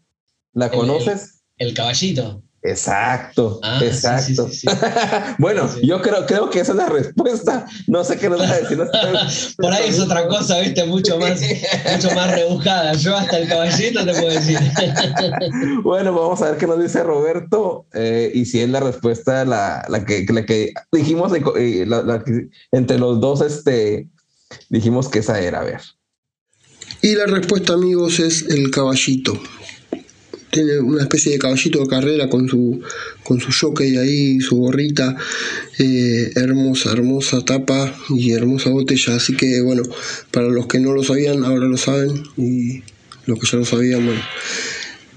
¿La 0.54 0.70
conoces? 0.70 1.42
el 1.58 1.74
caballito. 1.74 2.42
Exacto, 2.64 3.58
ah, 3.64 3.80
exacto. 3.82 4.48
bueno, 5.38 5.68
yo 5.82 6.00
creo, 6.00 6.24
creo 6.26 6.48
que 6.48 6.60
esa 6.60 6.70
es 6.70 6.78
la 6.78 6.88
respuesta. 6.88 7.66
No 7.88 8.04
sé 8.04 8.18
qué 8.18 8.28
nos 8.28 8.40
va 8.40 8.50
a 8.50 8.60
decir. 8.60 8.78
Por 9.58 9.72
ahí 9.72 9.88
es 9.88 9.98
otra 9.98 10.28
cosa, 10.28 10.60
viste, 10.60 10.84
mucho 10.84 11.18
más, 11.18 11.40
mucho 11.92 12.14
más 12.14 12.30
rebujada. 12.30 12.92
Yo 12.92 13.16
hasta 13.16 13.38
el 13.38 13.48
caballito 13.48 14.04
te 14.04 14.12
puedo 14.12 14.28
decir. 14.28 14.60
bueno, 15.82 16.14
vamos 16.14 16.40
a 16.40 16.50
ver 16.50 16.58
qué 16.58 16.68
nos 16.68 16.80
dice 16.80 17.02
Roberto 17.02 17.86
eh, 17.94 18.30
y 18.32 18.44
si 18.44 18.60
es 18.60 18.68
la 18.68 18.78
respuesta 18.78 19.44
la, 19.44 19.84
la, 19.88 20.04
que, 20.04 20.24
la 20.32 20.46
que 20.46 20.72
dijimos 20.92 21.32
eh, 21.56 21.84
entre 22.70 22.98
los 23.00 23.20
dos, 23.20 23.40
este, 23.40 24.08
dijimos 24.68 25.08
que 25.08 25.18
esa 25.18 25.40
era. 25.40 25.62
A 25.62 25.64
ver. 25.64 25.80
Y 27.00 27.16
la 27.16 27.26
respuesta, 27.26 27.72
amigos, 27.72 28.20
es 28.20 28.42
el 28.42 28.70
caballito 28.70 29.32
tiene 30.52 30.80
una 30.80 31.02
especie 31.02 31.32
de 31.32 31.38
caballito 31.38 31.80
de 31.80 31.86
carrera 31.86 32.28
con 32.28 32.46
su, 32.46 32.80
con 33.24 33.40
su 33.40 33.50
jockey 33.58 33.96
ahí, 33.96 34.38
su 34.40 34.56
gorrita, 34.56 35.16
eh, 35.78 36.30
hermosa, 36.36 36.92
hermosa 36.92 37.42
tapa 37.42 37.94
y 38.10 38.32
hermosa 38.32 38.68
botella. 38.68 39.16
Así 39.16 39.34
que 39.34 39.62
bueno, 39.62 39.82
para 40.30 40.48
los 40.48 40.66
que 40.66 40.78
no 40.78 40.92
lo 40.92 41.02
sabían, 41.02 41.42
ahora 41.44 41.66
lo 41.66 41.78
saben 41.78 42.22
y 42.36 42.82
los 43.24 43.38
que 43.38 43.46
ya 43.50 43.58
lo 43.58 43.64
sabían, 43.64 44.04
bueno. 44.04 44.20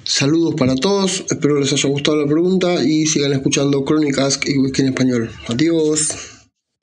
Saludos 0.06 0.56
para 0.56 0.76
todos, 0.76 1.26
espero 1.30 1.60
les 1.60 1.74
haya 1.74 1.90
gustado 1.90 2.22
la 2.22 2.32
pregunta 2.32 2.84
y 2.86 3.06
sigan 3.08 3.34
escuchando 3.34 3.84
Crónicas 3.84 4.40
y 4.46 4.58
Whisky 4.58 4.84
en 4.84 4.88
Español. 4.90 5.32
Adiós. 5.50 6.10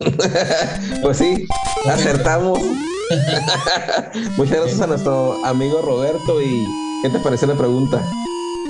pues 1.02 1.16
sí, 1.16 1.46
acertamos. 1.86 2.58
Muchas 4.36 4.56
gracias 4.56 4.80
a 4.80 4.86
nuestro 4.88 5.42
amigo 5.44 5.80
Roberto 5.80 6.42
y 6.42 6.66
¿Qué 7.02 7.10
te 7.10 7.18
pareció 7.18 7.48
la 7.48 7.56
pregunta? 7.56 8.00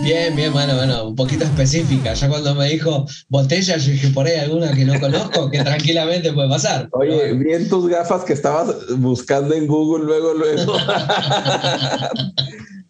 Bien, 0.03 0.35
bien, 0.35 0.53
bueno, 0.53 0.75
bueno, 0.75 1.09
un 1.09 1.15
poquito 1.15 1.45
específica. 1.45 2.15
Ya 2.15 2.29
cuando 2.29 2.57
me 2.57 2.69
dijo 2.69 3.07
botella, 3.29 3.77
yo 3.77 3.93
dije, 3.93 4.09
por 4.09 4.27
ahí 4.27 4.37
alguna 4.37 4.73
que 4.73 4.85
no 4.85 4.99
conozco, 4.99 5.49
que 5.49 5.63
tranquilamente 5.63 6.33
puede 6.33 6.49
pasar. 6.49 6.89
Oye, 6.93 7.35
bien 7.35 7.69
tus 7.69 7.89
gafas 7.89 8.25
que 8.25 8.33
estabas 8.33 8.75
buscando 8.97 9.55
en 9.55 9.69
Google 9.69 10.05
luego, 10.05 10.35
luego. 10.35 10.73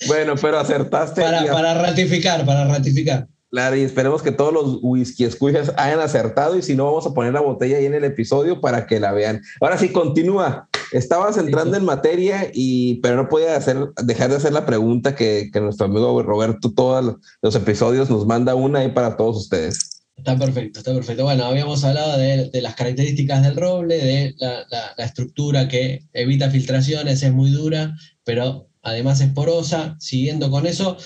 bueno, 0.09 0.37
pero 0.41 0.59
acertaste. 0.59 1.21
Para, 1.21 1.45
para 1.53 1.75
ratificar, 1.75 2.47
para 2.47 2.67
ratificar. 2.67 3.27
Claro, 3.51 3.77
y 3.77 3.83
esperemos 3.83 4.23
que 4.23 4.33
todos 4.33 4.51
los 4.51 4.79
whisky 4.81 5.25
escuchas 5.25 5.71
hayan 5.77 6.01
acertado 6.01 6.57
y 6.57 6.63
si 6.63 6.75
no, 6.75 6.87
vamos 6.87 7.07
a 7.07 7.13
poner 7.13 7.35
la 7.35 7.43
botella 7.43 7.77
ahí 7.77 7.85
en 7.85 7.93
el 7.93 8.05
episodio 8.05 8.63
para 8.63 8.87
que 8.87 8.99
la 8.99 9.13
vean. 9.13 9.43
Ahora 9.61 9.77
sí, 9.77 9.91
continúa. 9.91 10.71
Estabas 10.93 11.39
entrando 11.39 11.77
en 11.77 11.85
materia 11.85 12.51
y 12.53 12.97
pero 12.97 13.17
no 13.17 13.29
podía 13.29 13.57
hacer, 13.57 13.79
dejar 14.05 14.31
de 14.31 14.37
hacer 14.37 14.53
la 14.53 14.67
pregunta 14.67 15.15
que, 15.15 15.49
que 15.51 15.61
nuestro 15.61 15.87
amigo 15.87 16.23
Roberto 16.23 16.73
todos 16.75 17.17
los 17.41 17.55
episodios 17.55 18.11
nos 18.11 18.27
manda 18.27 18.55
una 18.55 18.81
ahí 18.81 18.91
para 18.91 19.17
todos 19.17 19.39
ustedes. 19.39 20.03
Está 20.17 20.39
perfecto, 20.39 20.81
está 20.81 20.93
perfecto. 20.93 21.25
Bueno, 21.25 21.47
habíamos 21.47 21.83
hablado 21.83 22.19
de, 22.19 22.51
de 22.51 22.63
las 22.63 22.75
características 22.75 23.43
del 23.43 23.57
roble, 23.57 23.97
de 23.97 24.35
la, 24.37 24.67
la, 24.71 24.93
la, 24.97 25.05
estructura 25.05 25.67
que 25.67 26.05
evita 26.13 26.51
filtraciones, 26.51 27.23
es 27.23 27.33
muy 27.33 27.51
dura, 27.51 27.97
pero 28.23 28.69
además 28.83 29.21
es 29.23 29.33
porosa. 29.33 29.97
Siguiendo 29.99 30.51
con 30.51 30.67
eso, 30.67 30.99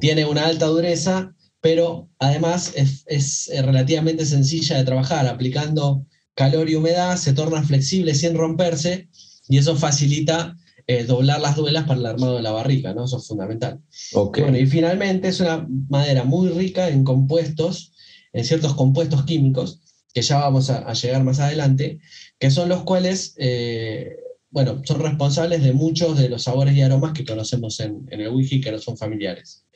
tiene 0.00 0.26
una 0.26 0.46
alta 0.46 0.66
dureza, 0.66 1.32
pero 1.60 2.10
además 2.18 2.72
es, 2.74 3.04
es 3.06 3.50
relativamente 3.64 4.26
sencilla 4.26 4.76
de 4.76 4.84
trabajar. 4.84 5.28
Aplicando 5.28 6.04
calor 6.34 6.68
y 6.68 6.74
humedad, 6.74 7.16
se 7.16 7.32
torna 7.32 7.62
flexible 7.62 8.14
sin 8.14 8.36
romperse 8.36 9.08
y 9.48 9.58
eso 9.58 9.76
facilita 9.76 10.56
eh, 10.86 11.04
doblar 11.04 11.40
las 11.40 11.56
duelas 11.56 11.84
para 11.84 12.00
el 12.00 12.06
armado 12.06 12.36
de 12.36 12.42
la 12.42 12.50
barrica, 12.50 12.94
¿no? 12.94 13.04
Eso 13.04 13.18
es 13.18 13.26
fundamental. 13.26 13.80
Okay. 14.12 14.42
Bueno, 14.42 14.58
y 14.58 14.66
finalmente 14.66 15.28
es 15.28 15.40
una 15.40 15.66
madera 15.88 16.24
muy 16.24 16.48
rica 16.48 16.88
en 16.88 17.04
compuestos, 17.04 17.92
en 18.32 18.44
ciertos 18.44 18.74
compuestos 18.74 19.24
químicos, 19.24 19.80
que 20.14 20.22
ya 20.22 20.38
vamos 20.38 20.70
a, 20.70 20.78
a 20.78 20.94
llegar 20.94 21.22
más 21.24 21.40
adelante, 21.40 21.98
que 22.38 22.50
son 22.50 22.68
los 22.68 22.82
cuales, 22.84 23.34
eh, 23.36 24.16
bueno, 24.50 24.80
son 24.84 25.00
responsables 25.00 25.62
de 25.62 25.72
muchos 25.72 26.18
de 26.18 26.28
los 26.28 26.44
sabores 26.44 26.74
y 26.74 26.80
aromas 26.80 27.12
que 27.12 27.24
conocemos 27.24 27.80
en, 27.80 28.06
en 28.10 28.20
el 28.20 28.30
whisky, 28.30 28.60
que 28.60 28.72
no 28.72 28.78
son 28.78 28.96
familiares. 28.96 29.66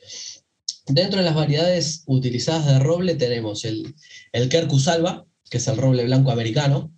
Dentro 0.87 1.19
de 1.19 1.25
las 1.25 1.35
variedades 1.35 2.03
utilizadas 2.07 2.65
de 2.65 2.79
roble 2.79 3.15
tenemos 3.15 3.63
el, 3.63 3.93
el 4.33 4.49
Quercus 4.49 4.87
alba, 4.87 5.25
que 5.49 5.57
es 5.57 5.67
el 5.67 5.77
roble 5.77 6.03
blanco 6.05 6.31
americano, 6.31 6.91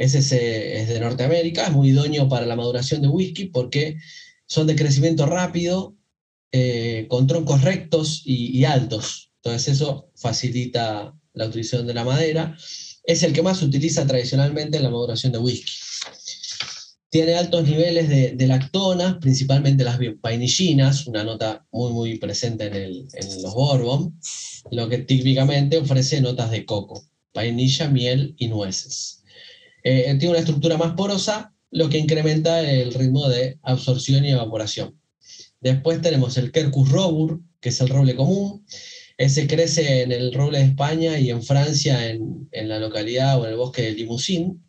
ese 0.00 0.20
es, 0.20 0.32
es, 0.32 0.88
de 0.88 0.98
Norteamérica, 0.98 1.66
es 1.66 1.72
muy 1.72 1.90
idóneo 1.90 2.26
para 2.26 2.46
la 2.46 2.56
maduración 2.56 3.02
de 3.02 3.08
whisky 3.08 3.46
porque 3.46 3.98
son 4.46 4.66
de 4.66 4.74
crecimiento 4.74 5.26
rápido, 5.26 5.94
eh, 6.52 7.06
con 7.10 7.26
troncos 7.26 7.60
rectos 7.60 8.22
y, 8.24 8.64
altos. 8.64 9.30
Entonces 9.36 9.74
eso 9.74 10.10
facilita 10.16 11.14
la 11.34 11.46
utilización 11.46 11.86
de 11.86 11.92
la 11.92 12.04
madera. 12.04 12.56
Es 13.04 13.22
el 13.22 13.34
que 13.34 13.42
más 13.42 13.58
se 13.58 13.66
utiliza 13.66 14.06
tradicionalmente 14.06 14.78
en 14.78 14.84
la 14.84 14.90
maduración 14.90 15.32
de 15.32 15.38
whisky. 15.38 15.72
Tiene 17.10 17.34
altos 17.34 17.68
niveles 17.68 18.08
de, 18.08 18.32
de 18.36 18.46
lactonas, 18.46 19.18
principalmente 19.20 19.84
las 19.84 19.98
vainillinas, 20.22 21.06
una 21.06 21.24
nota 21.24 21.66
muy, 21.72 21.92
muy 21.92 22.18
presente 22.18 22.68
en, 22.68 22.74
el, 22.74 23.08
en 23.12 23.42
los 23.42 23.52
bourbon, 23.52 24.18
lo 24.70 24.88
que 24.88 24.98
típicamente 24.98 25.76
ofrece 25.76 26.22
notas 26.22 26.50
de 26.50 26.64
coco, 26.64 27.04
vainilla, 27.34 27.88
miel 27.88 28.34
y 28.38 28.48
nueces. 28.48 29.19
Eh, 29.82 30.04
tiene 30.18 30.30
una 30.30 30.38
estructura 30.38 30.76
más 30.76 30.94
porosa, 30.94 31.54
lo 31.70 31.88
que 31.88 31.98
incrementa 31.98 32.60
el 32.60 32.92
ritmo 32.94 33.28
de 33.28 33.58
absorción 33.62 34.24
y 34.24 34.30
evaporación. 34.30 35.00
Después 35.60 36.00
tenemos 36.00 36.36
el 36.36 36.52
Quercus 36.52 36.90
robur, 36.90 37.40
que 37.60 37.68
es 37.68 37.80
el 37.80 37.88
roble 37.88 38.16
común. 38.16 38.64
Ese 39.18 39.46
crece 39.46 40.02
en 40.02 40.12
el 40.12 40.32
roble 40.32 40.58
de 40.58 40.64
España 40.64 41.18
y 41.18 41.30
en 41.30 41.42
Francia, 41.42 42.08
en, 42.08 42.48
en 42.52 42.68
la 42.68 42.78
localidad 42.78 43.38
o 43.38 43.44
en 43.44 43.50
el 43.50 43.56
bosque 43.56 43.82
de 43.82 43.92
Limousin. 43.92 44.64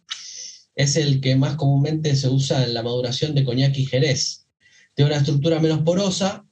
Es 0.76 0.96
el 0.98 1.22
que 1.22 1.36
más 1.36 1.56
comúnmente 1.56 2.16
se 2.16 2.28
usa 2.28 2.64
en 2.64 2.74
la 2.74 2.84
maduración 2.84 3.34
de 3.34 3.44
coñac 3.44 3.78
y 3.78 3.86
jerez. 3.86 4.48
Tiene 4.94 5.12
una 5.12 5.20
estructura 5.20 5.60
menos 5.60 5.82
porosa. 5.84 6.46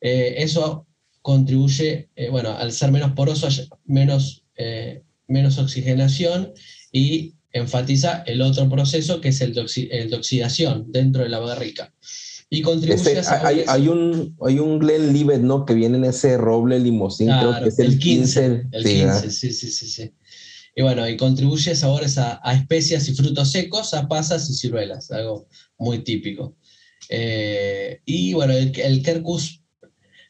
Eh, 0.00 0.34
eso 0.38 0.86
contribuye, 1.22 2.10
eh, 2.16 2.30
bueno, 2.30 2.56
al 2.56 2.72
ser 2.72 2.90
menos 2.90 3.12
poroso, 3.12 3.48
menos, 3.84 4.44
eh, 4.56 5.02
menos 5.28 5.58
oxigenación 5.58 6.52
y 6.90 7.34
enfatiza 7.52 8.22
el 8.26 8.42
otro 8.42 8.68
proceso 8.68 9.20
que 9.20 9.28
es 9.28 9.40
el 9.40 9.54
de, 9.54 9.62
oxi 9.62 9.88
el 9.90 10.10
de 10.10 10.16
oxidación 10.16 10.86
dentro 10.90 11.22
de 11.22 11.28
la 11.28 11.38
barrica. 11.38 11.92
Y 12.48 12.62
contribuye 12.62 13.18
este, 13.18 13.32
a 13.32 13.46
hay, 13.46 13.64
hay, 13.66 13.88
un, 13.88 14.36
hay 14.44 14.58
un 14.58 14.80
Glenlivet, 14.80 15.40
¿no? 15.40 15.64
Que 15.64 15.74
viene 15.74 15.98
en 15.98 16.04
ese 16.04 16.36
roble 16.36 16.80
limosín, 16.80 17.28
claro, 17.28 17.50
creo 17.52 17.62
que 17.62 17.68
es 17.68 17.78
el, 17.78 17.98
15. 17.98 18.00
15 18.00 18.68
el 18.72 18.82
sí, 18.82 18.88
15, 18.88 19.30
sí, 19.30 19.52
sí, 19.52 19.70
sí, 19.70 19.86
sí. 19.86 20.12
Y 20.74 20.82
bueno, 20.82 21.08
y 21.08 21.16
contribuye 21.16 21.74
sabores 21.76 22.18
a, 22.18 22.40
a, 22.42 22.54
especias 22.54 23.08
y 23.08 23.14
frutos 23.14 23.50
secos, 23.50 23.94
a 23.94 24.08
pasas 24.08 24.48
y 24.50 24.54
ciruelas, 24.54 25.10
algo 25.10 25.46
muy 25.78 26.00
típico. 26.00 26.56
Eh, 27.08 28.00
y 28.04 28.32
bueno, 28.34 28.52
el, 28.52 28.72
el 28.80 29.02
Quercus 29.02 29.62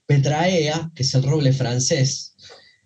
petraea, 0.06 0.90
que 0.94 1.02
es 1.02 1.14
el 1.14 1.22
roble 1.22 1.52
francés, 1.52 2.34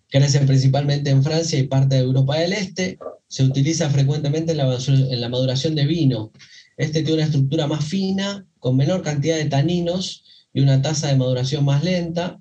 crece 0.07 0.39
principalmente 0.41 1.09
en 1.09 1.23
Francia 1.23 1.59
y 1.59 1.63
parte 1.63 1.95
de 1.95 2.01
Europa 2.01 2.37
del 2.37 2.53
Este, 2.53 2.97
se 3.27 3.43
utiliza 3.43 3.89
frecuentemente 3.89 4.51
en 4.51 4.57
la, 4.59 4.77
en 4.87 5.21
la, 5.21 5.29
maduración 5.29 5.75
de 5.75 5.85
vino. 5.85 6.31
Este 6.77 7.01
tiene 7.01 7.15
una 7.15 7.25
estructura 7.25 7.67
más 7.67 7.85
fina, 7.85 8.45
con 8.59 8.77
menor 8.77 9.01
cantidad 9.01 9.37
de 9.37 9.45
taninos 9.45 10.23
y 10.53 10.61
una 10.61 10.81
tasa 10.81 11.07
de 11.07 11.17
maduración 11.17 11.65
más 11.65 11.83
lenta. 11.83 12.39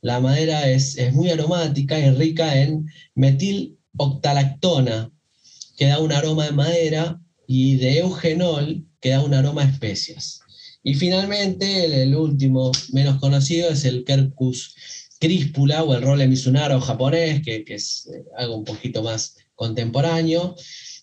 La 0.00 0.20
madera 0.20 0.68
es, 0.68 0.96
es 0.98 1.12
muy 1.12 1.30
aromática 1.30 1.98
y 1.98 2.10
rica 2.10 2.60
en 2.60 2.86
metil 3.14 3.78
octalactona, 3.96 5.10
que 5.76 5.86
da 5.86 6.00
un 6.00 6.12
aroma 6.12 6.46
de 6.46 6.52
madera, 6.52 7.20
y 7.46 7.76
de 7.76 7.98
eugenol, 7.98 8.84
que 9.00 9.10
da 9.10 9.22
un 9.22 9.34
aroma 9.34 9.62
a 9.62 9.68
especias. 9.68 10.40
Y 10.82 10.94
finalmente, 10.94 12.02
el, 12.02 12.14
último 12.14 12.72
menos 12.92 13.18
conocido 13.18 13.70
es 13.70 13.84
el 13.84 14.04
Quercus 14.04 14.74
críspula 15.18 15.82
o 15.82 15.94
el 15.94 16.02
roble 16.02 16.28
misunaro 16.28 16.80
japonés, 16.80 17.42
que, 17.42 17.64
que 17.64 17.74
es 17.74 18.08
eh, 18.12 18.24
algo 18.36 18.58
un 18.58 18.64
poquito 18.64 19.02
más 19.02 19.36
contemporáneo. 19.56 20.54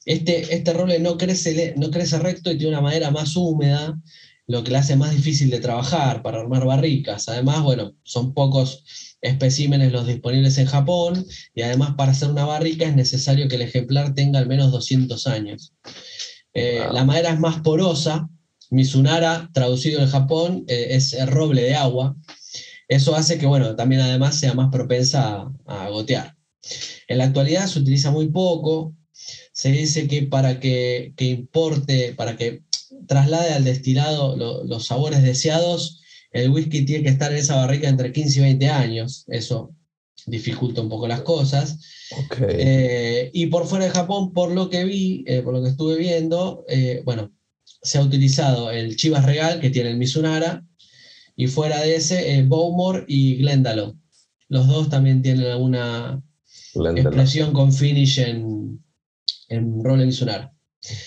Este, 0.06 0.54
este 0.54 0.74
roble 0.74 1.00
no 1.00 1.18
crece, 1.18 1.74
no 1.78 1.92
crece 1.92 2.20
recto 2.20 2.52
y 2.52 2.58
tiene 2.58 2.74
una 2.74 2.82
madera 2.82 3.12
más 3.12 3.36
húmeda, 3.36 4.00
lo 4.48 4.64
que 4.64 4.72
le 4.72 4.78
hace 4.78 4.96
más 4.96 5.12
difícil 5.12 5.50
de 5.50 5.60
trabajar 5.60 6.22
para 6.22 6.40
armar 6.40 6.66
barricas. 6.66 7.28
Además, 7.30 7.62
bueno, 7.64 7.96
son 8.04 8.34
pocos 8.34 8.84
especímenes 9.22 9.92
los 9.92 10.06
disponibles 10.06 10.58
en 10.58 10.66
Japón 10.66 11.26
y 11.56 11.62
además 11.62 11.96
para 11.98 12.12
hacer 12.12 12.30
una 12.30 12.46
barrica 12.46 12.86
es 12.86 12.96
necesario 12.96 13.48
que 13.48 13.56
el 13.56 13.62
ejemplar 13.62 14.14
tenga 14.14 14.40
al 14.40 14.48
menos 14.48 14.72
200 14.72 15.28
años. 15.28 15.74
Eh, 16.54 16.82
wow. 16.84 16.94
La 16.94 17.06
madera 17.06 17.32
es 17.32 17.40
más 17.40 17.62
porosa, 17.62 18.30
Misunara, 18.70 19.50
traducido 19.54 20.02
en 20.02 20.08
Japón, 20.10 20.66
eh, 20.68 20.88
es 20.92 21.14
el 21.14 21.28
roble 21.28 21.62
de 21.62 21.76
agua. 21.76 22.16
Eso 22.88 23.16
hace 23.16 23.38
que, 23.38 23.46
bueno, 23.46 23.76
también 23.76 24.02
además 24.02 24.36
sea 24.36 24.54
más 24.54 24.70
propensa 24.72 25.48
a, 25.66 25.86
a 25.86 25.90
gotear. 25.90 26.36
En 27.08 27.18
la 27.18 27.26
actualidad 27.26 27.68
se 27.68 27.80
utiliza 27.80 28.12
muy 28.12 28.30
poco. 28.30 28.96
Se 29.52 29.72
dice 29.72 30.08
que 30.08 30.24
para 30.24 30.60
que, 30.60 31.14
que 31.16 31.26
importe, 31.26 32.14
para 32.14 32.36
que 32.38 32.64
traslade 33.08 33.54
al 33.54 33.64
destilado 33.64 34.36
lo, 34.36 34.64
los 34.64 34.88
sabores 34.88 35.22
deseados, 35.24 36.02
el 36.32 36.50
whisky 36.50 36.86
tiene 36.86 37.04
que 37.04 37.10
estar 37.10 37.32
en 37.32 37.38
esa 37.38 37.56
barrica 37.56 37.88
entre 37.88 38.12
15 38.12 38.40
y 38.40 38.42
20 38.44 38.68
años. 38.70 39.26
Eso 39.28 39.76
dificulta 40.26 40.82
un 40.82 40.90
poco 40.90 41.08
las 41.08 41.22
cosas. 41.22 41.80
Okay. 42.26 42.56
Eh, 42.58 43.32
y 43.34 43.48
por 43.48 43.68
fuera 43.68 43.86
de 43.86 43.92
Japón, 43.92 44.34
por 44.34 44.52
lo 44.52 44.70
que 44.70 44.84
vi, 44.84 45.24
eh, 45.28 45.42
por 45.42 45.54
lo 45.54 45.62
que 45.62 45.70
estuve 45.70 45.98
viendo, 45.98 46.66
eh, 46.68 47.02
bueno, 47.06 47.32
se 47.82 47.98
ha 47.98 48.02
utilizado 48.02 48.72
el 48.72 48.96
Chivas 48.96 49.26
Regal, 49.26 49.60
que 49.60 49.70
tiene 49.70 49.92
el 49.92 49.98
Mizunara, 49.98 50.66
y 51.36 51.48
fuera 51.48 51.82
de 51.82 51.96
ese, 51.96 52.44
Bowmore 52.44 53.06
y 53.08 53.38
Glendalough. 53.38 53.96
Los 54.48 54.68
dos 54.68 54.90
también 54.90 55.22
tienen 55.22 55.48
alguna 55.48 56.22
expresión 56.76 57.54
con 57.54 57.72
finish 57.72 58.20
en, 58.20 58.84
en 59.50 59.84
Roland 59.84 60.06
Mizunara. 60.06 60.54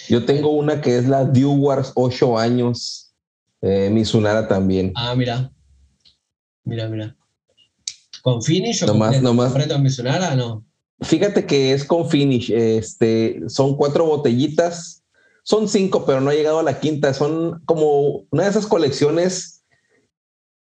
Yo 0.09 0.25
tengo 0.25 0.51
una 0.51 0.81
que 0.81 0.99
es 0.99 1.07
la 1.07 1.25
Dewars 1.25 1.93
8 1.95 2.39
años, 2.39 3.13
eh, 3.61 3.91
Mizunara 3.91 4.49
también. 4.49 4.93
Ah, 4.95 5.15
mira. 5.15 5.53
Mira, 6.65 6.89
mira. 6.89 7.17
¿Con 8.23 8.43
finish 8.43 8.83
o 8.83 8.87
nomás, 8.87 9.23
nomás, 9.23 9.53
con 9.53 9.83
Mizunara? 9.83 10.35
No. 10.35 10.65
Fíjate 11.01 11.47
que 11.47 11.73
es 11.73 11.85
con 11.85 12.09
finish. 12.09 12.51
Este, 12.51 13.43
son 13.49 13.77
cuatro 13.77 14.07
botellitas. 14.07 15.05
Son 15.43 15.69
cinco, 15.69 16.05
pero 16.05 16.21
no 16.21 16.31
ha 16.31 16.35
llegado 16.35 16.59
a 16.59 16.65
la 16.65 16.81
quinta. 16.81 17.15
Son 17.15 17.63
como 17.67 18.27
una 18.31 18.45
de 18.45 18.51
esas 18.51 18.67
colecciones 18.67 19.56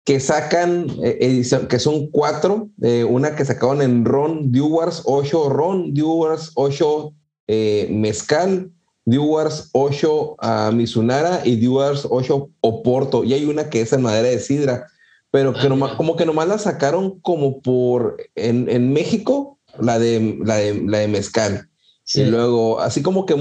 que 0.06 0.20
sacan, 0.20 0.88
eh, 1.04 1.18
edición, 1.22 1.68
que 1.68 1.80
son 1.80 2.08
cuatro. 2.12 2.70
Eh, 2.82 3.04
una 3.04 3.36
que 3.36 3.46
sacaron 3.46 3.82
en 3.82 4.04
Ron 4.06 4.52
Dewars 4.52 5.02
8 5.06 5.50
Ron 5.50 5.94
Dewars 5.94 6.52
8 6.56 7.14
eh, 7.48 7.88
Mezcal 7.92 8.70
Dewars 9.06 9.70
8 9.74 10.36
a 10.40 10.72
Mizunara 10.72 11.42
y 11.46 11.56
Dewars 11.58 12.08
8 12.10 12.50
Oporto. 12.62 13.24
Y 13.24 13.34
hay 13.34 13.46
una 13.46 13.70
que 13.70 13.82
es 13.82 13.94
en 13.94 14.02
madera 14.02 14.28
de 14.30 14.40
sidra. 14.40 14.88
pero 15.32 15.52
que 15.54 15.62
Ah, 15.62 15.70
nomás- 15.70 15.96
como 15.96 16.16
que 16.16 16.26
nomás 16.28 16.48
la 16.48 16.58
sacaron 16.60 17.20
como 17.22 17.60
por 17.62 18.18
en, 18.36 18.70
en 18.70 18.94
México, 18.94 19.58
la 19.80 19.98
de, 19.98 20.38
la 20.46 20.58
de 20.58 20.84
la 20.86 21.00
de 21.00 21.08
mezcal. 21.08 21.70
Sí. 22.04 22.22
Y 22.22 22.26
luego, 22.26 22.80
así 22.80 23.02
como 23.02 23.26
que 23.26 23.36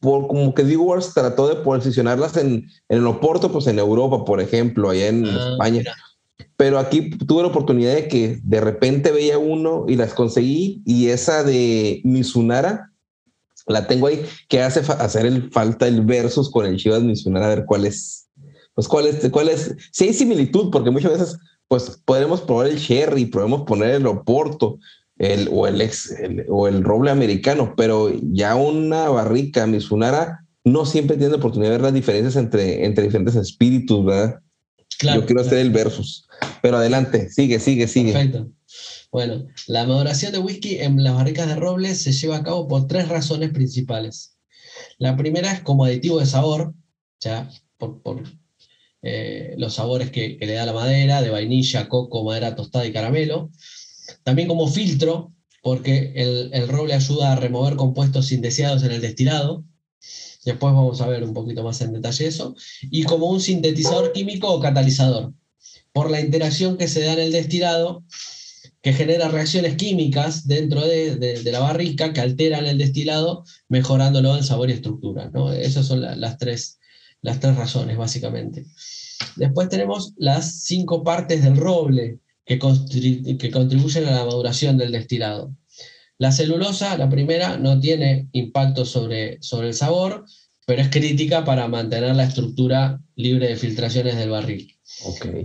por, 0.00 0.26
como 0.26 0.52
que 0.52 0.62
Dewars 0.64 1.14
trató 1.14 1.48
de 1.48 1.54
posicionarlas 1.56 2.36
en, 2.36 2.66
en 2.90 2.98
el 2.98 3.06
Oporto, 3.06 3.50
pues 3.50 3.66
en 3.66 3.78
Europa, 3.78 4.24
por 4.26 4.40
ejemplo, 4.42 4.90
allá 4.90 5.06
en 5.08 5.24
Ah, 5.24 5.52
España. 5.52 5.78
mira. 5.78 5.94
Pero 6.56 6.78
aquí 6.78 7.10
tuve 7.10 7.42
la 7.42 7.48
oportunidad 7.48 7.94
de 7.94 8.08
que 8.08 8.38
de 8.42 8.60
repente 8.60 9.12
veía 9.12 9.38
uno 9.38 9.84
y 9.88 9.96
las 9.96 10.14
conseguí 10.14 10.82
y 10.84 11.08
esa 11.08 11.42
de 11.44 12.00
Mizunara 12.04 12.92
la 13.66 13.86
tengo 13.86 14.06
ahí 14.06 14.22
que 14.48 14.62
hace 14.62 14.82
fa- 14.82 14.94
hacer 14.94 15.26
el 15.26 15.50
falta 15.50 15.86
el 15.86 16.02
versus 16.02 16.50
con 16.50 16.66
el 16.66 16.76
Chivas 16.76 17.02
Mizunara 17.02 17.46
a 17.46 17.50
ver 17.50 17.64
cuál 17.66 17.84
es 17.84 18.28
pues 18.74 18.88
cuál 18.88 19.06
es 19.08 19.28
cuál 19.30 19.48
es 19.50 19.74
si 19.92 20.04
hay 20.04 20.14
similitud 20.14 20.70
porque 20.70 20.90
muchas 20.90 21.12
veces 21.12 21.38
pues 21.66 22.00
podremos 22.04 22.40
probar 22.40 22.68
el 22.68 22.78
Cherry 22.80 23.26
podemos 23.26 23.62
poner 23.62 23.90
el 23.90 24.06
Oporto 24.06 24.78
el 25.18 25.48
o 25.52 25.66
el 25.66 25.80
ex 25.80 26.10
el- 26.12 26.46
o 26.48 26.66
el 26.68 26.82
roble 26.82 27.10
americano 27.10 27.74
pero 27.76 28.10
ya 28.32 28.54
una 28.54 29.08
barrica 29.10 29.66
Mizunara 29.66 30.40
no 30.64 30.86
siempre 30.86 31.16
tiene 31.16 31.32
la 31.32 31.38
oportunidad 31.38 31.70
de 31.72 31.76
ver 31.76 31.82
las 31.84 31.94
diferencias 31.94 32.36
entre 32.36 32.84
entre 32.84 33.04
diferentes 33.04 33.34
espíritus 33.36 34.04
verdad 34.04 34.40
Claro, 34.98 35.20
yo 35.20 35.26
quiero 35.26 35.42
hacer 35.42 35.52
claro. 35.52 35.66
el 35.66 35.70
versus. 35.70 36.27
Pero 36.62 36.78
adelante, 36.78 37.30
sigue, 37.30 37.60
sigue, 37.60 37.88
sigue. 37.88 38.12
Perfecto. 38.12 38.50
Bueno, 39.10 39.46
la 39.66 39.86
maduración 39.86 40.32
de 40.32 40.38
whisky 40.38 40.78
en 40.78 41.02
las 41.02 41.14
barricas 41.14 41.48
de 41.48 41.56
roble 41.56 41.94
se 41.94 42.12
lleva 42.12 42.36
a 42.36 42.42
cabo 42.42 42.68
por 42.68 42.86
tres 42.86 43.08
razones 43.08 43.50
principales. 43.50 44.36
La 44.98 45.16
primera 45.16 45.52
es 45.52 45.60
como 45.60 45.84
aditivo 45.84 46.20
de 46.20 46.26
sabor, 46.26 46.74
ya 47.20 47.50
por, 47.78 48.02
por, 48.02 48.22
eh, 49.02 49.54
los 49.56 49.74
sabores 49.74 50.10
que, 50.10 50.36
que 50.36 50.46
le 50.46 50.54
da 50.54 50.66
la 50.66 50.72
madera, 50.72 51.22
de 51.22 51.30
vainilla, 51.30 51.88
coco, 51.88 52.24
madera 52.24 52.54
tostada 52.54 52.86
y 52.86 52.92
caramelo. 52.92 53.50
También 54.24 54.48
como 54.48 54.68
filtro, 54.68 55.32
porque 55.62 56.12
el, 56.14 56.50
el 56.52 56.68
roble 56.68 56.94
ayuda 56.94 57.32
a 57.32 57.36
remover 57.36 57.76
compuestos 57.76 58.32
indeseados 58.32 58.82
en 58.82 58.92
el 58.92 59.00
destilado. 59.00 59.64
Después 60.44 60.74
vamos 60.74 61.00
a 61.00 61.08
ver 61.08 61.24
un 61.24 61.34
poquito 61.34 61.62
más 61.62 61.80
en 61.80 61.92
detalle 61.92 62.26
eso. 62.26 62.54
Y 62.82 63.04
como 63.04 63.30
un 63.30 63.40
sintetizador 63.40 64.12
químico 64.12 64.52
o 64.52 64.60
catalizador, 64.60 65.32
por 65.92 66.10
la 66.10 66.20
interacción 66.20 66.76
que 66.76 66.88
se 66.88 67.02
da 67.02 67.12
en 67.14 67.18
el 67.20 67.32
destilado, 67.32 68.04
que 68.82 68.92
genera 68.92 69.28
reacciones 69.28 69.76
químicas 69.76 70.46
dentro 70.46 70.80
de, 70.86 71.16
de- 71.16 71.50
la 71.52 71.58
barrica 71.60 72.12
que 72.12 72.20
alteran 72.20 72.66
el 72.66 72.78
destilado, 72.78 73.44
mejorándolo 73.68 74.36
en 74.36 74.44
sabor 74.44 74.70
y 74.70 74.74
estructura. 74.74 75.30
¿no? 75.32 75.52
Esas 75.52 75.86
son 75.86 76.00
la- 76.00 76.14
las, 76.14 76.38
tres, 76.38 76.78
las 77.20 77.40
tres 77.40 77.56
razones, 77.56 77.96
básicamente. 77.96 78.66
Después 79.36 79.68
tenemos 79.68 80.12
las 80.16 80.62
cinco 80.62 81.02
partes 81.02 81.42
del 81.42 81.56
roble 81.56 82.20
que, 82.44 82.58
que 83.38 83.50
contribuyen 83.50 84.06
a 84.06 84.12
la 84.12 84.24
maduración 84.24 84.78
del 84.78 84.92
destilado. 84.92 85.52
La 86.18 86.32
celulosa, 86.32 86.96
la 86.98 87.08
primera, 87.10 87.58
no 87.58 87.78
tiene 87.80 88.28
impacto 88.32 88.84
sobre, 88.84 89.38
sobre 89.42 89.68
el 89.68 89.74
sabor, 89.74 90.24
pero 90.68 90.82
es 90.82 90.90
crítica 90.90 91.46
para 91.46 91.66
mantener 91.66 92.14
la 92.14 92.24
estructura 92.24 93.00
libre 93.16 93.48
de 93.48 93.56
filtraciones 93.56 94.16
del 94.16 94.28
barril. 94.28 94.76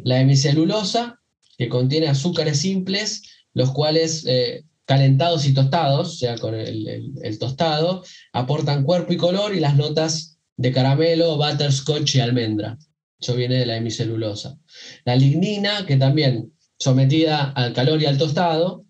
La 0.03 0.19
hemicelulosa, 0.19 1.21
que 1.57 1.69
contiene 1.69 2.07
azúcares 2.07 2.59
simples, 2.59 3.21
los 3.53 3.71
cuales 3.71 4.25
eh, 4.27 4.65
calentados 4.83 5.45
y 5.47 5.53
tostados, 5.53 6.09
o 6.09 6.17
sea, 6.17 6.37
con 6.37 6.53
el, 6.55 6.85
el- 6.89 7.13
el 7.23 7.39
tostado, 7.39 8.03
aportan 8.33 8.83
cuerpo 8.83 9.13
y 9.13 9.17
color 9.17 9.55
y 9.55 9.61
las 9.61 9.77
notas 9.77 10.39
de 10.57 10.73
caramelo, 10.73 11.37
butterscotch 11.37 12.15
y 12.15 12.19
almendra. 12.19 12.77
Eso 13.17 13.33
viene 13.33 13.55
de 13.55 13.65
la 13.65 13.77
hemicelulosa. 13.77 14.57
La 15.05 15.15
lignina, 15.15 15.85
que 15.85 15.95
también 15.95 16.51
sometida 16.77 17.51
al 17.51 17.71
calor 17.71 18.01
y 18.01 18.07
al 18.07 18.17
tostado, 18.17 18.83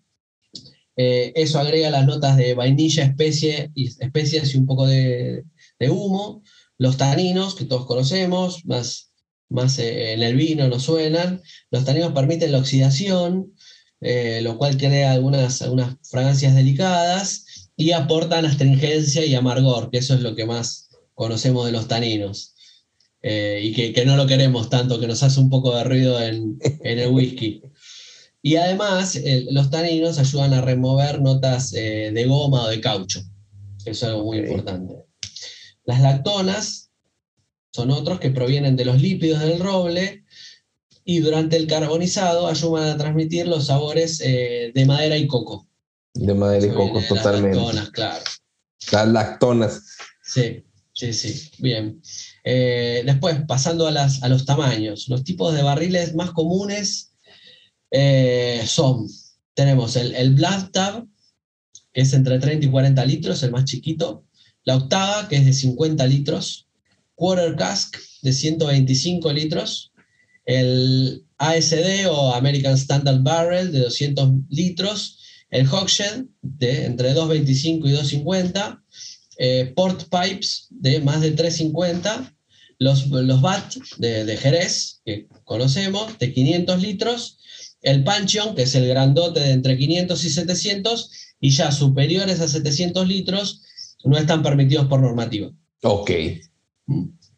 eh, 0.96 1.32
eso 1.36 1.60
agrega 1.60 1.90
las 1.90 2.06
notas 2.06 2.36
de 2.36 2.54
vainilla, 2.54 3.04
especie 3.04 3.70
y, 3.74 3.86
especias 3.86 4.52
y 4.52 4.58
un 4.58 4.66
poco 4.66 4.86
de, 4.88 5.44
de 5.84 5.90
humo. 5.90 6.42
Los 6.78 6.96
taninos, 6.96 7.54
que 7.54 7.64
todos 7.66 7.86
conocemos, 7.86 8.64
más, 8.66 9.12
más 9.48 9.78
eh, 9.78 10.12
en 10.14 10.22
el 10.22 10.34
vino 10.36 10.68
nos 10.68 10.82
suenan. 10.84 11.40
Los 11.70 11.84
taninos 11.84 12.12
permiten 12.12 12.52
la 12.52 12.58
oxidación, 12.58 13.54
eh, 14.00 14.40
lo 14.42 14.58
cual 14.58 14.76
crea 14.76 15.12
algunas, 15.12 15.62
algunas 15.62 15.96
fragancias 16.10 16.54
delicadas 16.54 17.70
y 17.76 17.92
aportan 17.92 18.44
astringencia 18.44 19.24
y 19.24 19.34
amargor, 19.34 19.90
que 19.90 19.98
eso 19.98 20.14
es 20.14 20.20
lo 20.20 20.34
que 20.34 20.44
más 20.46 20.88
conocemos 21.14 21.66
de 21.66 21.72
los 21.72 21.88
taninos. 21.88 22.54
Eh, 23.22 23.60
y 23.64 23.72
que, 23.72 23.92
que 23.94 24.04
no 24.04 24.16
lo 24.16 24.26
queremos 24.26 24.68
tanto, 24.68 25.00
que 25.00 25.06
nos 25.06 25.22
hace 25.22 25.40
un 25.40 25.48
poco 25.48 25.74
de 25.74 25.84
ruido 25.84 26.20
en, 26.22 26.58
en 26.84 26.98
el 26.98 27.08
whisky. 27.10 27.62
Y 28.42 28.56
además, 28.56 29.16
el- 29.16 29.46
los 29.52 29.70
taninos 29.70 30.18
ayudan 30.18 30.52
a 30.52 30.60
remover 30.60 31.22
notas 31.22 31.72
eh, 31.72 32.10
de 32.12 32.24
goma 32.26 32.64
o 32.64 32.68
de 32.68 32.80
caucho. 32.82 33.20
Eso 33.78 33.90
es 33.90 34.02
algo 34.02 34.24
muy 34.24 34.38
importante. 34.38 34.94
Las 35.84 36.00
lactonas 36.00 36.90
son 37.72 37.90
otros 37.90 38.20
que 38.20 38.30
provienen 38.30 38.76
de 38.76 38.84
los 38.84 39.00
lípidos 39.00 39.40
del 39.40 39.58
roble 39.58 40.24
y 41.04 41.18
durante 41.18 41.56
el 41.56 41.66
carbonizado 41.66 42.46
ayudan 42.46 42.88
a 42.88 42.96
transmitir 42.96 43.46
los 43.46 43.66
sabores 43.66 44.20
eh, 44.24 44.72
de 44.74 44.86
madera 44.86 45.16
y 45.16 45.26
coco. 45.26 45.68
De 46.14 46.32
madera 46.34 46.66
y 46.66 46.70
coco, 46.70 47.00
de 47.00 47.00
las 47.00 47.08
totalmente. 47.08 47.56
lactonas, 47.58 47.90
claro. 47.90 48.24
Las 48.92 49.08
lactonas. 49.08 49.82
Sí, 50.22 50.64
sí, 50.92 51.12
sí. 51.12 51.50
Bien. 51.58 52.00
Eh, 52.44 53.02
después, 53.04 53.36
pasando 53.46 53.86
a, 53.86 53.90
las, 53.90 54.22
a 54.22 54.28
los 54.28 54.46
tamaños. 54.46 55.08
Los 55.08 55.24
tipos 55.24 55.54
de 55.54 55.62
barriles 55.62 56.14
más 56.14 56.30
comunes 56.30 57.12
eh, 57.90 58.62
son, 58.66 59.06
tenemos 59.54 59.96
el, 59.96 60.14
el 60.14 60.40
Tab, 60.72 61.06
que 61.92 62.00
es 62.00 62.12
entre 62.12 62.38
30 62.38 62.66
y 62.66 62.70
40 62.70 63.04
litros, 63.04 63.42
el 63.42 63.50
más 63.50 63.64
chiquito. 63.64 64.24
La 64.64 64.76
octava, 64.76 65.28
que 65.28 65.36
es 65.36 65.44
de 65.44 65.52
50 65.52 66.06
litros. 66.06 66.66
Quarter 67.14 67.56
Cask, 67.56 67.96
de 68.22 68.32
125 68.32 69.32
litros. 69.32 69.92
El 70.46 71.24
ASD 71.38 72.06
o 72.08 72.34
American 72.34 72.74
Standard 72.74 73.22
Barrel, 73.22 73.72
de 73.72 73.80
200 73.80 74.30
litros. 74.48 75.18
El 75.50 75.68
Hogshead, 75.68 76.24
de 76.42 76.86
entre 76.86 77.12
225 77.12 77.88
y 77.88 77.92
250 77.92 78.84
eh, 79.36 79.72
port 79.74 80.04
pipes 80.10 80.68
de 80.70 81.00
más 81.00 81.20
de 81.20 81.32
350, 81.32 82.34
los, 82.78 83.06
los 83.08 83.40
BAT 83.40 83.74
de, 83.98 84.24
de 84.24 84.36
Jerez, 84.36 85.00
que 85.04 85.26
conocemos, 85.44 86.18
de 86.18 86.32
500 86.32 86.82
litros, 86.82 87.38
el 87.82 88.04
Pancheon, 88.04 88.54
que 88.54 88.62
es 88.62 88.74
el 88.74 88.86
grandote 88.88 89.40
de 89.40 89.50
entre 89.50 89.76
500 89.76 90.24
y 90.24 90.30
700, 90.30 91.10
y 91.40 91.50
ya 91.50 91.72
superiores 91.72 92.40
a 92.40 92.48
700 92.48 93.06
litros 93.08 93.62
no 94.04 94.16
están 94.16 94.42
permitidos 94.42 94.86
por 94.86 95.00
normativa. 95.00 95.50
Ok. 95.82 96.10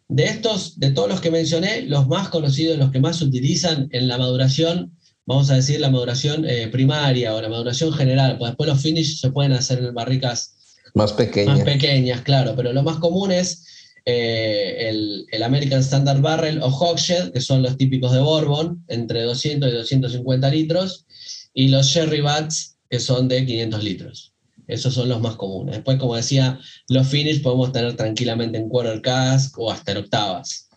De 0.09 0.25
estos, 0.25 0.79
de 0.79 0.91
todos 0.91 1.09
los 1.09 1.21
que 1.21 1.31
mencioné, 1.31 1.83
los 1.83 2.07
más 2.09 2.29
conocidos, 2.29 2.79
los 2.79 2.91
que 2.91 3.01
más 3.01 3.17
se 3.19 3.25
utilizan 3.25 3.89
en 3.93 4.09
la 4.09 4.19
maduración, 4.19 4.97
vamos 5.25 5.51
a 5.51 5.57
decir 5.57 5.81
la 5.81 5.91
maduración 5.91 6.45
eh, 6.49 6.69
primaria 6.69 7.35
o 7.35 7.41
la 7.41 7.49
maduración 7.49 7.93
general, 7.93 8.39
pues 8.39 8.51
después 8.51 8.69
los 8.69 8.81
finish 8.81 9.21
se 9.21 9.31
pueden 9.31 9.53
hacer 9.53 9.81
en 9.81 9.95
barricas 9.95 10.55
Más 10.95 11.13
pequeña. 11.13 11.55
más 11.55 11.65
pequeñas, 11.65 12.21
claro, 12.23 12.55
pero 12.57 12.73
lo 12.73 12.83
más 12.83 12.99
común 12.99 13.33
es 13.33 13.65
eh, 14.05 14.89
el, 14.89 15.27
el 15.33 15.43
American 15.43 15.81
Standard 15.81 16.21
Barrel 16.21 16.63
o 16.63 16.69
Hogshead, 16.69 17.33
que 17.33 17.41
son 17.41 17.63
los 17.63 17.77
típicos 17.77 18.13
de 18.13 18.21
Bourbon, 18.21 18.85
entre 18.87 19.23
200 19.23 19.69
y 19.69 19.73
250 19.73 20.49
litros, 20.51 21.07
y 21.53 21.69
los 21.69 21.87
Sherry 21.87 22.21
Bats, 22.21 22.77
que 22.89 23.01
son 23.01 23.27
de 23.27 23.45
500 23.45 23.83
litros. 23.83 24.36
Esos 24.67 24.95
son 24.95 25.09
los 25.09 25.21
más 25.21 25.37
comunes. 25.37 25.77
Después, 25.77 25.99
como 25.99 26.17
decía, 26.17 26.59
los 26.89 27.07
finish 27.07 27.43
podemos 27.43 27.73
tener 27.73 27.95
tranquilamente 27.97 28.59
en 28.59 28.69
quarter 28.69 29.01
cask 29.01 29.57
o 29.59 29.71
hasta 29.71 29.93
en 29.93 29.99
octavas. 29.99 30.69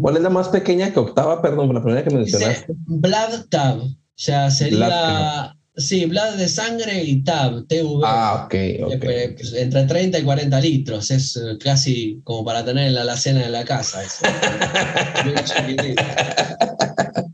¿Cuál 0.00 0.16
es 0.16 0.22
la 0.22 0.30
más 0.30 0.48
pequeña 0.48 0.92
que 0.92 1.00
octava? 1.00 1.42
Perdón, 1.42 1.74
la 1.74 1.82
primera 1.82 2.04
que 2.04 2.14
mencionaste. 2.14 2.72
Blood 2.86 3.46
Tab, 3.48 3.80
o 3.80 3.96
sea, 4.14 4.50
sería... 4.50 4.86
Blood 4.86 5.60
Sí, 5.76 6.04
Blood 6.04 6.34
de 6.34 6.48
sangre 6.48 7.04
y 7.04 7.22
Tab, 7.22 7.66
TV. 7.66 7.88
Ah, 8.04 8.42
ok, 8.44 8.54
ok. 8.84 9.04
Eh, 9.04 9.34
pues, 9.36 9.52
entre 9.54 9.84
30 9.84 10.18
y 10.18 10.24
40 10.24 10.60
litros, 10.60 11.10
es 11.10 11.36
eh, 11.36 11.56
casi 11.58 12.20
como 12.24 12.44
para 12.44 12.64
tener 12.64 12.88
en 12.88 12.94
la 12.94 13.02
alacena 13.02 13.40
de 13.40 13.50
la 13.50 13.64
casa. 13.64 14.02
eso. 14.02 14.26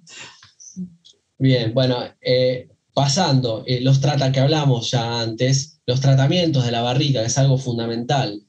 Bien, 1.39 1.75
bueno, 1.75 1.99
eh, 2.21 2.69
pasando, 2.97 3.63
eh, 3.67 3.83
los 3.83 4.01
trata 4.01 4.33
que 4.33 4.41
hablamos 4.41 4.91
ya 4.91 5.21
antes, 5.21 5.83
los 5.87 6.01
tratamientos 6.01 6.65
de 6.65 6.73
la 6.73 6.81
barrica, 6.81 7.21
que 7.21 7.27
es 7.27 7.37
algo 7.37 7.59
fundamental. 7.59 8.43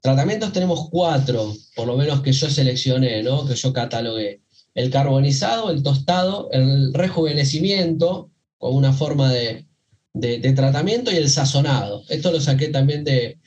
Tratamientos 0.00 0.52
tenemos 0.52 0.88
cuatro, 0.88 1.52
por 1.74 1.88
lo 1.88 1.96
menos 1.96 2.22
que 2.22 2.30
yo 2.32 2.48
seleccioné, 2.48 3.24
¿no? 3.24 3.44
que 3.44 3.56
yo 3.56 3.72
catalogué. 3.72 4.40
El 4.72 4.88
carbonizado, 4.88 5.72
el 5.72 5.82
tostado, 5.82 6.48
el 6.52 6.94
rejuvenecimiento, 6.94 8.30
con 8.56 8.76
una 8.76 8.92
forma 8.92 9.32
de, 9.32 9.66
de- 10.14 10.52
tratamiento, 10.52 11.10
y 11.10 11.16
el 11.16 11.28
sazonado. 11.28 12.04
Esto 12.08 12.30
lo 12.30 12.40
saqué 12.40 12.68
también 12.68 13.02
de, 13.02 13.40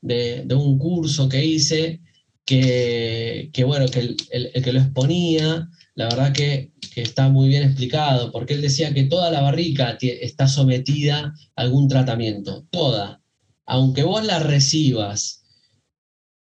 de- 0.00 0.42
de 0.46 0.54
un 0.54 0.78
curso 0.78 1.28
que 1.28 1.44
hice, 1.44 2.00
que, 2.46 3.50
que, 3.52 3.64
bueno, 3.64 3.88
que 3.88 3.98
el, 4.00 4.16
el- 4.30 4.50
el 4.54 4.62
que 4.64 4.72
lo 4.72 4.80
exponía, 4.80 5.68
la 5.94 6.06
verdad 6.06 6.32
que, 6.32 6.72
que 6.96 7.02
está 7.02 7.28
muy 7.28 7.48
bien 7.48 7.62
explicado, 7.62 8.32
porque 8.32 8.54
él 8.54 8.62
decía 8.62 8.94
que 8.94 9.04
toda 9.04 9.30
la 9.30 9.42
barrica 9.42 9.98
está 10.00 10.48
sometida 10.48 11.34
a 11.54 11.60
algún 11.60 11.88
tratamiento, 11.88 12.66
toda. 12.70 13.20
Aunque 13.66 14.02
vos 14.02 14.24
la 14.24 14.38
recibas 14.38 15.44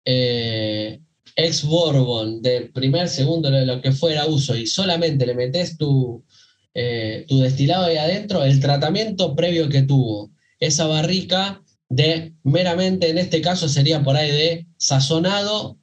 eh, 0.03 0.99
ex 1.35 1.63
Bourbon 1.63 2.41
del 2.41 2.71
primer, 2.71 3.07
segundo, 3.07 3.51
de 3.51 3.67
lo 3.67 3.83
que 3.83 3.91
fuera 3.91 4.25
uso, 4.25 4.55
y 4.55 4.65
solamente 4.65 5.27
le 5.27 5.35
metes 5.35 5.77
tu, 5.77 6.25
eh, 6.73 7.23
tu 7.27 7.37
destilado 7.41 7.85
ahí 7.85 7.97
adentro, 7.97 8.43
el 8.43 8.59
tratamiento 8.59 9.35
previo 9.35 9.69
que 9.69 9.83
tuvo 9.83 10.31
esa 10.59 10.87
barrica 10.87 11.61
de 11.87 12.33
meramente, 12.41 13.11
en 13.11 13.19
este 13.19 13.41
caso 13.41 13.69
sería 13.69 14.03
por 14.03 14.15
ahí 14.15 14.31
de 14.31 14.67
sazonado 14.77 15.77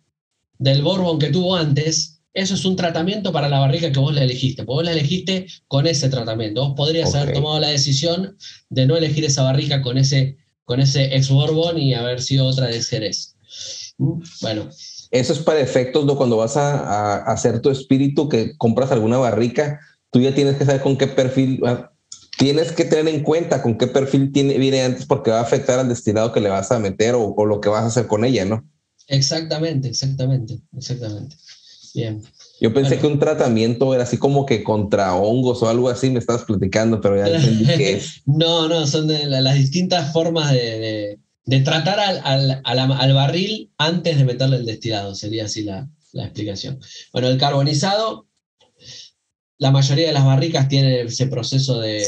del 0.59 0.82
Bourbon 0.82 1.20
que 1.20 1.30
tuvo 1.30 1.54
antes, 1.54 2.17
eso 2.41 2.55
es 2.55 2.64
un 2.64 2.76
tratamiento 2.76 3.32
para 3.32 3.49
la 3.49 3.59
barrica 3.59 3.91
que 3.93 3.99
vos 3.99 4.14
la 4.14 4.22
elegiste, 4.24 4.62
porque 4.64 4.76
vos 4.76 4.84
la 4.84 4.93
elegiste 4.93 5.47
con 5.66 5.86
ese 5.86 6.09
tratamiento. 6.09 6.61
Vos 6.68 6.74
podrías 6.76 7.14
haber 7.14 7.28
Ok. 7.30 7.34
tomado 7.34 7.61
la 7.61 7.68
decisión 7.68 8.36
de 8.70 8.86
no 8.86 8.97
elegir 8.97 9.24
esa 9.24 9.43
barrica 9.43 9.82
con 9.82 9.99
ese, 9.99 10.36
con 10.64 10.80
ese 10.80 11.14
ex 11.16 11.28
Bourbon 11.30 11.78
y 11.78 11.95
haber 11.95 12.20
sido 12.22 12.47
otra 12.47 12.66
de 12.66 12.82
Jerez. 12.82 13.34
Mm, 13.99 14.22
Bueno, 14.43 14.68
Eso 15.11 15.32
es 15.32 15.39
para 15.39 15.61
efectos 15.61 16.07
de 16.07 16.14
cuando 16.16 16.36
vas 16.36 16.57
a, 16.57 17.16
a 17.16 17.32
hacer 17.32 17.61
tu 17.61 17.70
espíritu, 17.70 18.28
que 18.28 18.57
compras 18.59 18.93
alguna 18.93 19.16
barrica, 19.18 19.80
tú 20.11 20.20
ya 20.20 20.34
tienes 20.34 20.57
que 20.57 20.64
saber 20.66 20.82
con 20.82 20.97
qué 20.99 21.07
perfil, 21.07 21.61
ah, 21.66 21.91
tienes 22.39 22.72
que 22.72 22.84
tener 22.84 23.12
en 23.12 23.22
cuenta 23.22 23.62
con 23.62 23.78
qué 23.78 23.86
perfil 23.86 24.30
tiene, 24.32 24.59
viene 24.59 24.82
antes 24.82 25.07
porque 25.07 25.30
va 25.30 25.39
a 25.39 25.43
afectar 25.43 25.78
al 25.78 25.89
destilado 25.89 26.32
que 26.32 26.41
le 26.41 26.51
vas 26.51 26.70
a 26.70 26.78
meter 26.78 27.14
o, 27.14 27.34
o 27.34 27.47
lo 27.47 27.61
que 27.61 27.68
vas 27.70 27.82
a 27.84 27.86
hacer 27.86 28.07
con 28.07 28.24
ella, 28.24 28.45
¿no? 28.45 28.64
exactamente, 29.09 29.89
exactamente, 29.89 30.61
exactamente. 30.76 31.34
Bien. 31.99 32.22
Yo 32.61 32.72
pensé 32.72 32.90
Bueno. 32.94 33.01
que 33.01 33.07
un 33.14 33.18
tratamiento 33.18 33.92
era 33.92 34.05
así 34.05 34.18
como 34.18 34.46
que 34.46 34.62
contra 34.62 35.16
hongos 35.16 35.64
o 35.64 35.68
algo 35.68 35.88
así, 35.88 36.11
me 36.11 36.20
estabas 36.20 36.44
platicando, 36.44 37.01
pero 37.01 37.16
ya 37.16 37.26
entendí 37.26 37.64
que 37.66 37.92
es. 37.96 38.22
No, 38.24 38.68
no, 38.68 38.86
son 38.86 39.09
de 39.09 39.26
las 39.26 39.55
distintas 39.57 40.12
formas 40.12 40.53
de, 40.53 40.59
de- 40.78 41.18
de 41.44 41.61
tratar 41.61 41.99
al, 41.99 43.14
barril 43.14 43.72
antes 43.78 44.16
de 44.18 44.24
meterle 44.24 44.57
el 44.59 44.66
destilado, 44.66 45.14
sería 45.14 45.46
así 45.46 45.62
la, 45.64 45.88
la 46.12 46.24
explicación. 46.24 46.78
Bueno, 47.12 47.28
el 47.28 47.38
carbonizado, 47.38 48.28
la 49.57 49.70
mayoría 49.70 50.09
de 50.09 50.12
las 50.12 50.24
barricas 50.26 50.68
tienen 50.68 51.07
ese 51.09 51.26
proceso 51.26 51.80
de, 51.80 52.07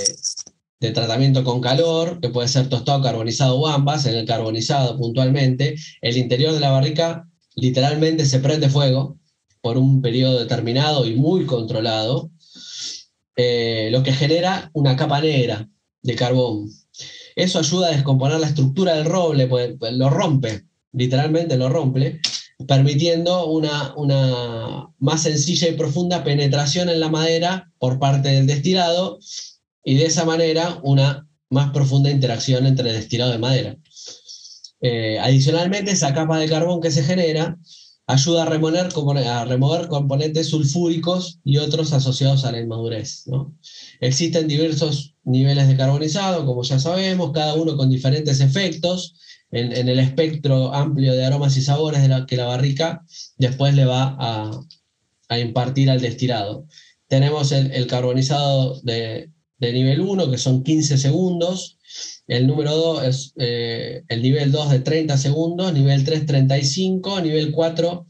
de 0.78 0.90
tratamiento 0.92 1.42
con 1.42 1.60
calor, 1.62 2.20
que 2.20 2.28
puede 2.28 2.48
ser 2.48 2.68
tostado, 2.68 3.02
carbonizado 3.02 3.56
o 3.58 3.66
ambas. 3.66 4.04
En 4.06 4.14
el 4.14 4.26
carbonizado, 4.26 4.98
puntualmente, 4.98 5.74
el 6.02 6.16
interior 6.18 6.52
de 6.52 6.60
la 6.60 6.70
barrica 6.70 7.26
literalmente 7.56 8.26
se 8.26 8.38
prende 8.40 8.68
fuego 8.68 9.16
por 9.60 9.76
un 9.78 10.02
periodo 10.02 10.38
determinado 10.38 11.06
y 11.06 11.14
muy 11.14 11.46
controlado, 11.46 12.30
eh, 13.36 13.88
lo 13.90 14.02
que 14.02 14.12
genera 14.12 14.70
una 14.74 14.96
capa 14.96 15.20
negra 15.20 15.68
de 16.02 16.14
carbón. 16.14 16.70
Eso 17.36 17.58
ayuda 17.58 17.88
a 17.88 17.92
descomponer 17.92 18.40
la 18.40 18.48
estructura 18.48 18.94
del 18.94 19.06
roble, 19.06 19.46
pues, 19.46 19.76
pues, 19.78 19.92
lo 19.94 20.10
rompe, 20.10 20.64
literalmente 20.92 21.56
lo 21.56 21.68
rompe, 21.68 22.20
permitiendo 22.66 23.46
una, 23.46 23.94
una 23.96 24.88
más 24.98 25.22
sencilla 25.22 25.68
y 25.68 25.76
profunda 25.76 26.24
penetración 26.24 26.88
en 26.88 27.00
la 27.00 27.08
madera 27.08 27.70
por 27.78 27.98
parte 27.98 28.28
del 28.28 28.46
destilado 28.46 29.18
y 29.84 29.94
de 29.94 30.06
esa 30.06 30.24
manera 30.24 30.78
una 30.82 31.26
más 31.48 31.70
profunda 31.70 32.10
interacción 32.10 32.66
entre 32.66 32.90
el 32.90 32.96
destilado 32.96 33.32
de 33.32 33.38
madera. 33.38 33.76
Eh, 34.82 35.18
adicionalmente, 35.18 35.90
esa 35.90 36.14
capa 36.14 36.38
de 36.38 36.48
carbón 36.48 36.80
que 36.80 36.90
se 36.90 37.02
genera 37.02 37.58
ayuda 38.10 38.42
a 38.42 38.46
remover, 38.46 38.88
a 39.26 39.44
remover 39.44 39.88
componentes 39.88 40.48
sulfúricos 40.48 41.38
y 41.44 41.58
otros 41.58 41.92
asociados 41.92 42.44
a 42.44 42.52
la 42.52 42.60
inmadurez. 42.60 43.26
¿no? 43.26 43.54
Existen 44.00 44.48
diversos 44.48 45.14
niveles 45.24 45.68
de 45.68 45.76
carbonizado, 45.76 46.44
como 46.44 46.62
ya 46.62 46.78
sabemos, 46.78 47.32
cada 47.32 47.54
uno 47.54 47.76
con 47.76 47.88
diferentes 47.88 48.40
efectos 48.40 49.14
en, 49.52 49.88
el 49.88 49.98
espectro 49.98 50.72
amplio 50.74 51.12
de 51.12 51.24
aromas 51.24 51.56
y 51.56 51.62
sabores 51.62 52.08
que 52.26 52.36
la 52.36 52.46
barrica 52.46 53.04
después 53.36 53.74
le 53.74 53.84
va 53.84 54.16
a, 54.18 55.38
impartir 55.38 55.90
al 55.90 56.00
destilado. 56.00 56.66
Tenemos 57.06 57.52
el 57.52 57.86
carbonizado 57.86 58.80
de, 58.82 59.30
de 59.60 59.72
nivel 59.72 60.00
1, 60.00 60.30
que 60.30 60.38
son 60.38 60.64
15 60.64 60.98
segundos. 60.98 61.78
El 62.26 62.46
número 62.46 62.74
2 62.74 63.04
es 63.04 63.32
eh, 63.36 64.02
el 64.08 64.22
nivel 64.22 64.52
2 64.52 64.70
de 64.70 64.80
30 64.80 65.18
segundos, 65.18 65.72
nivel 65.72 66.04
3 66.04 66.26
35, 66.26 67.20
nivel 67.20 67.52
4 67.52 68.06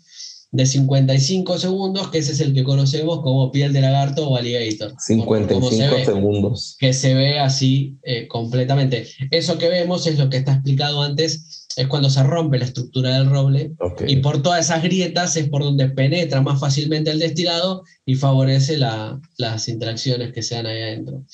de 0.52 0.66
55 0.66 1.58
segundos, 1.58 2.08
que 2.08 2.18
ese 2.18 2.32
es 2.32 2.40
el 2.40 2.52
que 2.52 2.64
conocemos 2.64 3.20
como 3.22 3.52
piel 3.52 3.72
de 3.72 3.80
lagarto 3.82 4.28
o 4.28 4.36
alligator. 4.36 4.90
por- 4.90 4.98
por 5.46 5.54
cómo 5.60 5.70
se 5.70 5.76
55 5.76 5.96
ve 5.96 6.04
segundos. 6.04 6.76
que 6.78 6.92
se 6.92 7.14
ve 7.14 7.38
así 7.38 7.98
eh, 8.02 8.26
completamente. 8.26 9.06
Eso 9.30 9.58
que 9.58 9.68
vemos 9.68 10.06
es 10.08 10.18
lo 10.18 10.28
que 10.28 10.38
está 10.38 10.54
explicado 10.54 11.02
antes, 11.02 11.68
es 11.76 11.86
cuando 11.86 12.10
se 12.10 12.22
rompe 12.24 12.58
la 12.58 12.64
estructura 12.64 13.14
del 13.14 13.30
roble 13.30 13.72
y 14.08 14.16
por 14.16 14.42
todas 14.42 14.64
esas 14.64 14.82
grietas 14.82 15.36
es 15.36 15.48
por 15.48 15.62
donde 15.62 15.88
penetra 15.88 16.40
más 16.42 16.58
fácilmente 16.58 17.12
el 17.12 17.20
destilado 17.20 17.84
y 18.04 18.16
favorece 18.16 18.76
la- 18.76 19.20
las 19.38 19.68
interacciones 19.68 20.32
que 20.32 20.42
se 20.42 20.56
dan 20.56 20.66
ahí 20.66 20.82
adentro. 20.82 21.24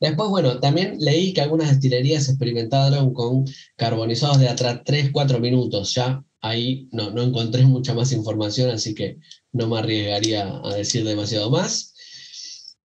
Después, 0.00 0.28
bueno, 0.30 0.58
también 0.60 0.96
leí 0.98 1.32
que 1.32 1.40
algunas 1.40 1.70
destilerías 1.70 2.28
experimentaron 2.28 3.12
con 3.12 3.44
carbonizados 3.76 4.38
de 4.40 4.48
atrás 4.48 4.80
3-4 4.84 5.40
minutos. 5.40 5.94
Ya 5.94 6.24
ahí 6.40 6.88
no, 6.92 7.10
no 7.10 7.22
encontré 7.22 7.62
mucha 7.66 7.94
más 7.94 8.12
información, 8.12 8.70
así 8.70 8.94
que 8.94 9.18
no 9.52 9.68
me 9.68 9.78
arriesgaría 9.78 10.60
a 10.64 10.74
decir 10.74 11.04
demasiado 11.04 11.50
más. 11.50 11.94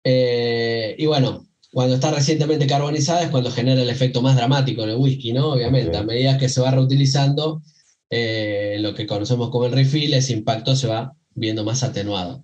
Eh, 0.03 0.95
y 0.97 1.05
bueno, 1.05 1.47
cuando 1.71 1.95
está 1.95 2.11
recientemente 2.11 2.67
carbonizada 2.67 3.23
es 3.23 3.29
cuando 3.29 3.51
genera 3.51 3.81
el 3.81 3.89
efecto 3.89 4.21
más 4.21 4.35
dramático 4.35 4.83
en 4.83 4.89
el 4.89 4.97
whisky, 4.97 5.33
¿no? 5.33 5.53
Obviamente, 5.53 5.97
a 5.97 6.03
medida 6.03 6.37
que 6.37 6.49
se 6.49 6.61
va 6.61 6.71
reutilizando, 6.71 7.61
eh, 8.09 8.77
lo 8.79 8.93
que 8.93 9.07
conocemos 9.07 9.49
como 9.49 9.65
el 9.65 9.71
refill, 9.71 10.13
ese 10.13 10.33
impacto 10.33 10.75
se 10.75 10.87
va 10.87 11.15
viendo 11.33 11.63
más 11.63 11.81
atenuado. 11.81 12.43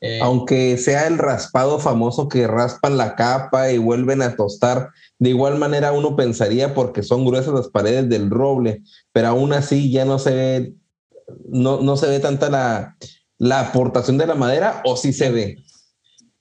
Eh, 0.00 0.18
Aunque 0.22 0.78
sea 0.78 1.06
el 1.06 1.18
raspado 1.18 1.78
famoso 1.78 2.28
que 2.28 2.46
raspan 2.46 2.96
la 2.96 3.14
capa 3.14 3.70
y 3.70 3.78
vuelven 3.78 4.22
a 4.22 4.34
tostar, 4.34 4.88
de 5.22 5.30
igual 5.30 5.56
manera 5.56 5.92
uno 5.92 6.16
pensaría 6.16 6.74
porque 6.74 7.04
son 7.04 7.24
gruesas 7.24 7.54
las 7.54 7.68
paredes 7.68 8.08
del 8.08 8.28
roble, 8.28 8.82
pero 9.12 9.28
aún 9.28 9.52
así 9.52 9.88
ya 9.90 10.04
no 10.04 10.18
se 10.18 10.34
ve, 10.34 10.74
no, 11.48 11.80
no 11.80 11.96
se 11.96 12.08
ve 12.08 12.18
tanta 12.18 12.50
la, 12.50 12.96
la 13.38 13.60
aportación 13.60 14.18
de 14.18 14.26
la 14.26 14.34
madera 14.34 14.82
o 14.84 14.96
sí 14.96 15.12
se 15.12 15.30
ve. 15.30 15.58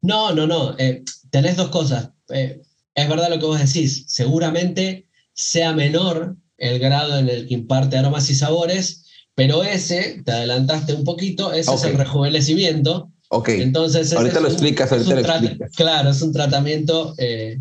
No, 0.02 0.34
no, 0.34 0.48
no. 0.48 0.76
eh, 0.80 1.04
tenés 1.30 1.58
dos 1.58 1.70
cosas. 1.70 2.10
Eh, 2.30 2.60
es 2.96 3.08
verdad 3.08 3.30
lo 3.30 3.38
que 3.40 3.46
vos 3.46 3.60
decís. 3.60 4.06
Seguramente 4.08 5.06
sea 5.34 5.74
menor 5.74 6.36
el 6.58 6.80
grado 6.80 7.20
en 7.20 7.30
el 7.30 7.48
que 7.48 7.54
imparte 7.54 7.98
aromas 8.00 8.32
y 8.32 8.36
sabores, 8.36 9.06
pero 9.36 9.62
ese, 9.64 10.24
te 10.26 10.32
adelantaste 10.32 10.96
un 10.96 11.04
poquito, 11.04 11.54
ese 11.54 11.72
es 11.76 11.84
el 11.84 11.98
rejuvenecimiento. 12.00 13.12
Ok, 13.30 13.50
Entonces, 13.50 14.12
ahorita 14.12 14.40
lo 14.40 14.48
un- 14.48 14.54
explicas, 14.54 14.92
ahorita 14.92 15.14
lo 15.14 15.20
explicas. 15.22 15.72
Claro, 15.76 16.10
es 16.10 16.22
un 16.24 16.34
tratamiento 16.34 17.14
eh, 17.20 17.60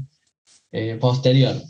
eh, 0.72 0.96
posterior. 1.00 1.60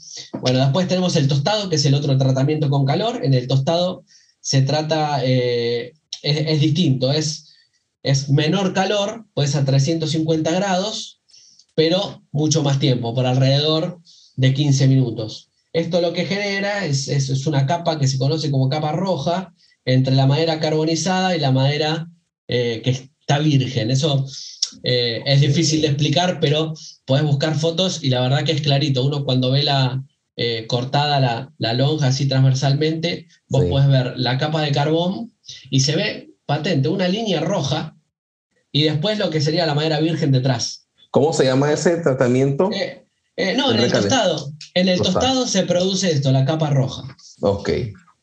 Bueno, 0.40 0.58
después 0.60 0.88
tenemos 0.88 1.16
el 1.16 1.28
tostado, 1.28 1.68
que 1.68 1.76
es 1.76 1.84
el 1.86 1.94
otro 1.94 2.16
tratamiento 2.18 2.68
con 2.70 2.84
calor. 2.84 3.24
En 3.24 3.34
el 3.34 3.46
tostado 3.46 4.04
se 4.40 4.62
trata, 4.62 5.20
eh, 5.24 5.92
es, 6.22 6.60
distinto, 6.60 7.12
es, 7.12 7.54
es 8.02 8.28
menor 8.30 8.72
calor, 8.74 9.26
pues 9.34 9.54
a 9.56 9.64
350 9.64 10.50
grados, 10.52 11.20
pero 11.74 12.22
mucho 12.32 12.62
más 12.62 12.78
tiempo, 12.78 13.14
por 13.14 13.26
alrededor 13.26 14.00
de 14.36 14.52
15 14.54 14.86
minutos. 14.88 15.48
Esto 15.72 16.00
lo 16.00 16.12
que 16.12 16.24
genera 16.26 16.84
es, 16.84 17.08
es- 17.08 17.30
es 17.30 17.46
una 17.46 17.66
capa 17.66 17.98
que 17.98 18.08
se 18.08 18.18
conoce 18.18 18.50
como 18.50 18.68
capa 18.68 18.92
roja 18.92 19.54
entre 19.84 20.14
la 20.14 20.26
madera 20.26 20.60
carbonizada 20.60 21.36
y 21.36 21.40
la 21.40 21.52
madera 21.52 22.08
eh, 22.48 22.80
que 22.82 22.90
está 22.90 23.38
virgen. 23.38 23.90
Eso 23.90 24.26
eh, 24.82 25.22
es 25.26 25.40
difícil 25.40 25.82
de 25.82 25.88
explicar, 25.88 26.38
pero 26.40 26.74
podés 27.04 27.24
buscar 27.24 27.54
fotos 27.54 28.02
y 28.02 28.10
la 28.10 28.20
verdad 28.20 28.44
que 28.44 28.52
es 28.52 28.60
clarito. 28.62 29.04
Uno 29.04 29.24
cuando 29.24 29.50
ve 29.50 29.62
la 29.62 30.02
eh, 30.36 30.66
cortada 30.66 31.20
la, 31.20 31.52
la 31.58 31.72
lonja 31.74 32.06
así 32.08 32.26
transversalmente, 32.28 33.26
vos 33.48 33.62
Sí. 33.64 33.68
podés 33.70 33.88
ver 33.88 34.14
la 34.16 34.38
capa 34.38 34.62
de 34.62 34.72
carbón 34.72 35.32
y 35.70 35.80
se 35.80 35.96
ve 35.96 36.30
patente 36.46 36.88
una 36.88 37.08
línea 37.08 37.40
roja 37.40 37.96
y 38.72 38.84
después 38.84 39.18
lo 39.18 39.30
que 39.30 39.40
sería 39.40 39.66
la 39.66 39.74
madera 39.74 40.00
virgen 40.00 40.32
detrás. 40.32 40.86
¿Cómo 41.10 41.32
se 41.32 41.44
llama 41.44 41.72
ese 41.72 41.96
tratamiento? 41.98 42.70
Eh, 42.72 43.04
eh, 43.36 43.54
no, 43.56 43.72
en 43.72 43.80
el 43.80 43.90
tostado. 43.92 44.52
En 44.74 44.88
el 44.88 44.98
Tostado. 44.98 45.18
tostado 45.20 45.46
se 45.46 45.62
produce 45.64 46.10
esto, 46.12 46.30
la 46.30 46.44
capa 46.44 46.70
roja. 46.70 47.02
Ok. 47.40 47.70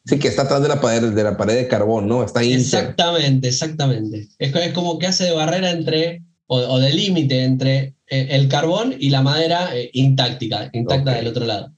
Sí, 0.05 0.19
que 0.19 0.29
está 0.29 0.43
atrás 0.43 0.61
de 0.61 0.69
la 0.69 0.79
pared, 0.79 1.11
de 1.11 1.23
la 1.23 1.35
pared 1.35 1.55
de 1.55 1.67
carbón, 1.67 2.07
¿no? 2.07 2.23
Está 2.23 2.41
inter. 2.43 2.59
Exactamente, 2.59 3.49
exactamente. 3.49 4.29
Es 4.39 4.71
como 4.71 4.97
que 4.99 5.07
hace 5.07 5.25
de 5.25 5.31
barrera 5.33 5.69
entre, 5.71 6.23
o, 6.47 6.57
o 6.57 6.79
de 6.79 6.93
límite 6.93 7.43
entre 7.43 7.95
eh, 8.09 8.27
el 8.31 8.47
carbón 8.47 8.95
y 8.97 9.09
la 9.09 9.21
madera 9.21 9.75
eh, 9.77 9.89
intacta, 9.93 10.69
intacta 10.73 11.13
del 11.13 11.27
otro 11.27 11.45
lado. 11.45 11.73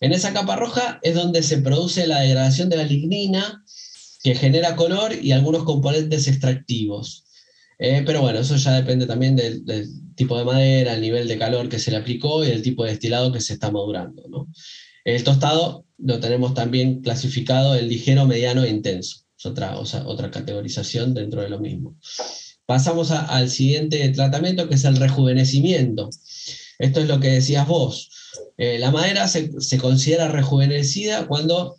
En 0.00 0.12
esa 0.12 0.32
capa 0.32 0.56
roja 0.56 0.98
es 1.02 1.14
donde 1.14 1.42
se 1.42 1.58
produce 1.58 2.06
la 2.06 2.20
degradación 2.20 2.70
de 2.70 2.78
la 2.78 2.84
lignina, 2.84 3.62
que 4.22 4.34
genera 4.34 4.76
color 4.76 5.14
y 5.14 5.32
algunos 5.32 5.64
componentes 5.64 6.28
extractivos. 6.28 7.24
Eh, 7.78 8.02
pero 8.04 8.20
bueno, 8.20 8.40
eso 8.40 8.56
ya 8.56 8.72
depende 8.72 9.06
también 9.06 9.36
del, 9.36 9.64
del, 9.64 9.88
tipo 10.14 10.36
de 10.36 10.44
madera, 10.44 10.94
el 10.94 11.00
nivel 11.00 11.26
de 11.28 11.38
calor 11.38 11.70
que 11.70 11.78
se 11.78 11.90
le 11.90 11.96
aplicó 11.96 12.44
y 12.44 12.48
el 12.48 12.60
tipo 12.60 12.84
de 12.84 12.90
destilado 12.90 13.32
que 13.32 13.40
se 13.40 13.54
está 13.54 13.70
madurando. 13.70 14.22
¿no? 14.28 14.48
El 15.04 15.24
tostado 15.24 15.86
lo 15.96 16.20
tenemos 16.20 16.52
también 16.52 17.00
clasificado 17.00 17.74
en 17.74 17.88
ligero, 17.88 18.26
mediano 18.26 18.62
e 18.64 18.68
intenso. 18.68 19.24
Es 19.38 19.46
otra, 19.46 19.78
o 19.78 19.86
sea, 19.86 20.06
otra 20.06 20.30
categorización 20.30 21.14
dentro 21.14 21.40
de 21.40 21.48
lo 21.48 21.58
mismo. 21.58 21.96
Pasamos 22.70 23.10
al 23.10 23.50
siguiente 23.50 24.08
tratamiento, 24.10 24.68
que 24.68 24.76
es 24.76 24.84
el 24.84 24.94
rejuvenecimiento. 24.94 26.08
Esto 26.78 27.00
es 27.00 27.08
lo 27.08 27.18
que 27.18 27.30
decías 27.30 27.66
vos. 27.66 28.12
Eh, 28.58 28.78
la 28.78 28.92
madera 28.92 29.26
se, 29.26 29.60
se, 29.60 29.76
considera 29.76 30.28
rejuvenecida 30.28 31.26
cuando 31.26 31.74